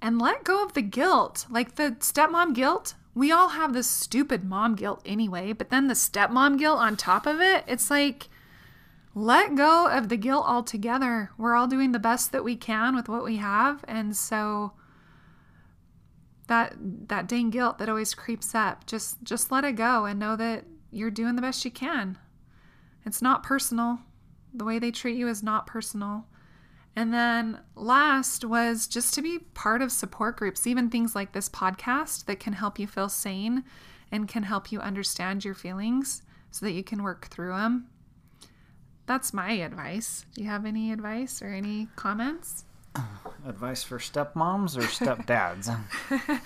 [0.00, 1.46] And let go of the guilt.
[1.50, 5.94] Like the stepmom guilt, we all have this stupid mom guilt anyway, but then the
[5.94, 8.28] stepmom guilt on top of it, it's like
[9.14, 11.30] let go of the guilt altogether.
[11.36, 14.72] We're all doing the best that we can with what we have, and so
[16.46, 20.36] that that dang guilt that always creeps up just just let it go and know
[20.36, 22.18] that you're doing the best you can
[23.04, 24.00] it's not personal.
[24.52, 26.26] The way they treat you is not personal.
[26.96, 31.48] And then last was just to be part of support groups even things like this
[31.48, 33.64] podcast that can help you feel sane
[34.12, 36.22] and can help you understand your feelings
[36.52, 37.88] so that you can work through them
[39.06, 40.24] that's my advice.
[40.34, 42.64] Do you have any advice or any comments?
[43.46, 45.74] Advice for stepmoms or stepdads?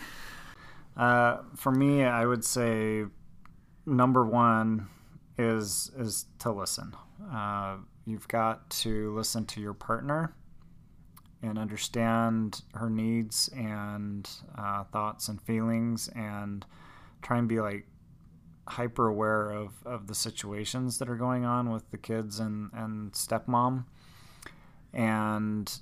[0.97, 3.05] uh, for me, I would say
[3.87, 4.89] number one
[5.39, 6.95] is is to listen.
[7.33, 10.35] Uh, you've got to listen to your partner
[11.43, 16.67] and understand her needs and uh, thoughts and feelings and
[17.23, 17.87] try and be like
[18.67, 23.13] hyper aware of, of the situations that are going on with the kids and, and
[23.13, 23.85] stepmom.
[24.93, 25.73] And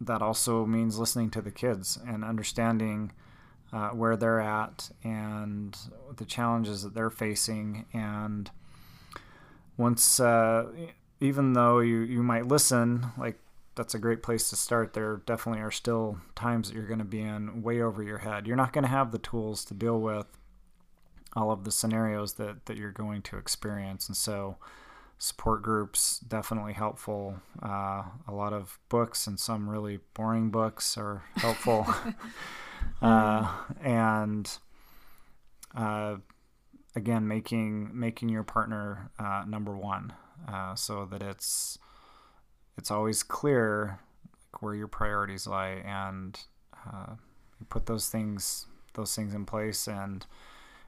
[0.00, 3.12] that also means listening to the kids and understanding
[3.74, 5.76] uh, where they're at and
[6.16, 7.86] the challenges that they're facing.
[7.92, 8.48] And
[9.76, 10.66] once, uh,
[11.20, 13.40] even though you, you might listen, like
[13.74, 14.92] that's a great place to start.
[14.92, 18.46] There definitely are still times that you're going to be in way over your head.
[18.46, 20.26] You're not going to have the tools to deal with
[21.34, 24.06] all of the scenarios that, that you're going to experience.
[24.06, 24.56] And so,
[25.18, 27.40] support groups definitely helpful.
[27.60, 31.86] Uh, a lot of books and some really boring books are helpful.
[33.02, 33.52] uh,
[33.82, 34.50] and
[35.74, 36.16] uh,
[36.94, 40.12] again, making making your partner uh, number one,
[40.48, 41.78] uh, so that it's
[42.76, 44.00] it's always clear
[44.60, 46.38] where your priorities lie, and
[46.86, 47.14] uh,
[47.58, 49.86] you put those things those things in place.
[49.86, 50.24] And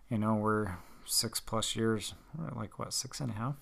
[0.09, 2.14] you know, we're six plus years,
[2.55, 3.56] like what, six and a half?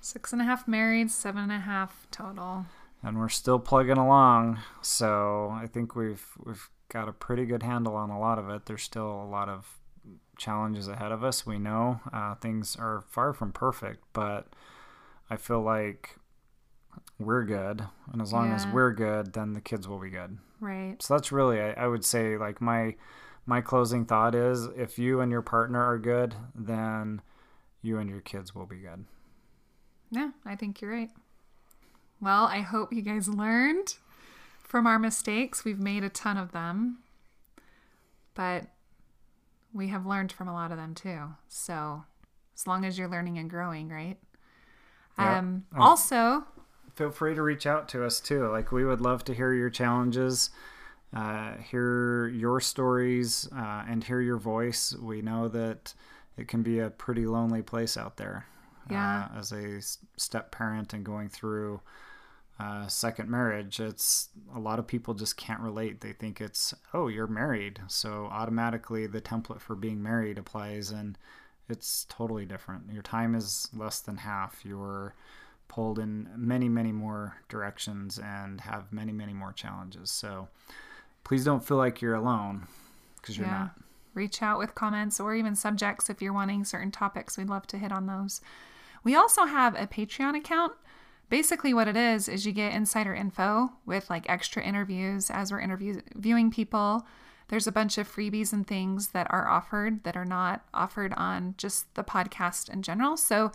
[0.00, 2.66] Six and a half married, seven and a half total.
[3.02, 4.58] And we're still plugging along.
[4.82, 8.66] So I think we've we've got a pretty good handle on a lot of it.
[8.66, 9.78] There's still a lot of
[10.36, 11.46] challenges ahead of us.
[11.46, 14.48] We know uh, things are far from perfect, but
[15.30, 16.16] I feel like
[17.18, 18.56] we're good, and as long yeah.
[18.56, 20.38] as we're good, then the kids will be good.
[20.58, 21.00] Right.
[21.00, 22.96] So that's really, I, I would say, like my
[23.46, 27.22] my closing thought is, if you and your partner are good, then
[27.82, 29.04] you and your kids will be good.
[30.10, 31.10] Yeah, I think you're right.
[32.20, 33.94] Well, I hope you guys learned
[34.70, 35.64] from our mistakes.
[35.64, 37.00] We've made a ton of them,
[38.34, 38.66] but
[39.74, 41.34] we have learned from a lot of them too.
[41.48, 42.04] So,
[42.54, 44.16] as long as you're learning and growing, right?
[45.18, 45.38] Yeah.
[45.38, 46.44] Um, also,
[46.94, 48.46] feel free to reach out to us too.
[48.46, 50.50] Like, we would love to hear your challenges,
[51.12, 54.94] uh, hear your stories, uh, and hear your voice.
[54.94, 55.94] We know that
[56.36, 58.46] it can be a pretty lonely place out there
[58.88, 59.26] yeah.
[59.34, 59.80] uh, as a
[60.16, 61.80] step parent and going through
[62.60, 63.80] uh, second marriage.
[63.80, 66.02] It's a lot of people just can't relate.
[66.02, 71.16] They think it's oh you're married, so automatically the template for being married applies, and
[71.68, 72.92] it's totally different.
[72.92, 74.60] Your time is less than half.
[74.62, 75.14] You're
[75.68, 80.10] pulled in many many more directions and have many many more challenges.
[80.10, 80.48] So
[81.24, 82.66] please don't feel like you're alone
[83.16, 83.58] because you're yeah.
[83.58, 83.70] not.
[84.12, 87.38] Reach out with comments or even subjects if you're wanting certain topics.
[87.38, 88.42] We'd love to hit on those.
[89.02, 90.72] We also have a Patreon account.
[91.30, 95.60] Basically, what it is is you get insider info with like extra interviews as we're
[95.60, 97.06] interviewing people.
[97.48, 101.54] There's a bunch of freebies and things that are offered that are not offered on
[101.56, 103.16] just the podcast in general.
[103.16, 103.52] So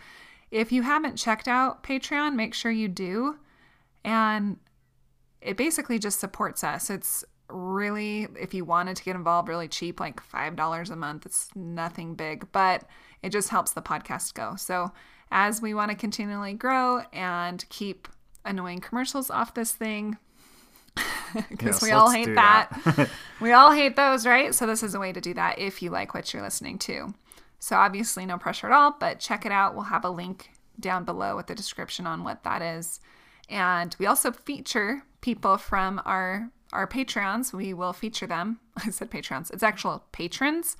[0.50, 3.36] if you haven't checked out Patreon, make sure you do.
[4.04, 4.58] And
[5.40, 6.90] it basically just supports us.
[6.90, 11.26] It's really, if you wanted to get involved, really cheap, like $5 a month.
[11.26, 12.84] It's nothing big, but
[13.22, 14.56] it just helps the podcast go.
[14.56, 14.92] So
[15.30, 18.08] as we want to continually grow and keep
[18.44, 20.16] annoying commercials off this thing
[21.50, 22.68] because yes, we all hate that.
[22.84, 23.10] that.
[23.40, 24.54] we all hate those, right?
[24.54, 27.14] So this is a way to do that if you like what you're listening to.
[27.58, 29.74] So obviously no pressure at all, but check it out.
[29.74, 33.00] We'll have a link down below with the description on what that is.
[33.48, 37.52] And we also feature people from our our Patreons.
[37.52, 38.58] We will feature them.
[38.76, 39.52] I said Patreons.
[39.52, 40.76] It's actual patrons,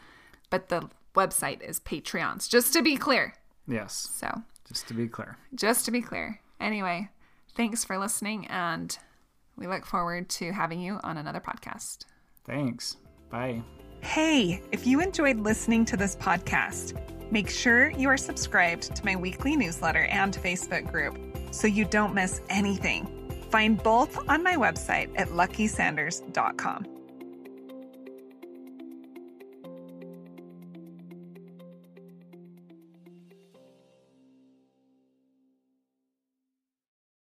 [0.51, 2.48] but the website is Patreons.
[2.48, 3.35] Just to be clear,
[3.68, 4.10] Yes.
[4.14, 5.36] So, just to be clear.
[5.55, 6.40] Just to be clear.
[6.60, 7.09] Anyway,
[7.55, 8.97] thanks for listening, and
[9.56, 12.05] we look forward to having you on another podcast.
[12.44, 12.97] Thanks.
[13.30, 13.62] Bye.
[14.01, 17.01] Hey, if you enjoyed listening to this podcast,
[17.32, 21.18] make sure you are subscribed to my weekly newsletter and Facebook group
[21.51, 23.09] so you don't miss anything.
[23.51, 26.95] Find both on my website at luckysanders.com.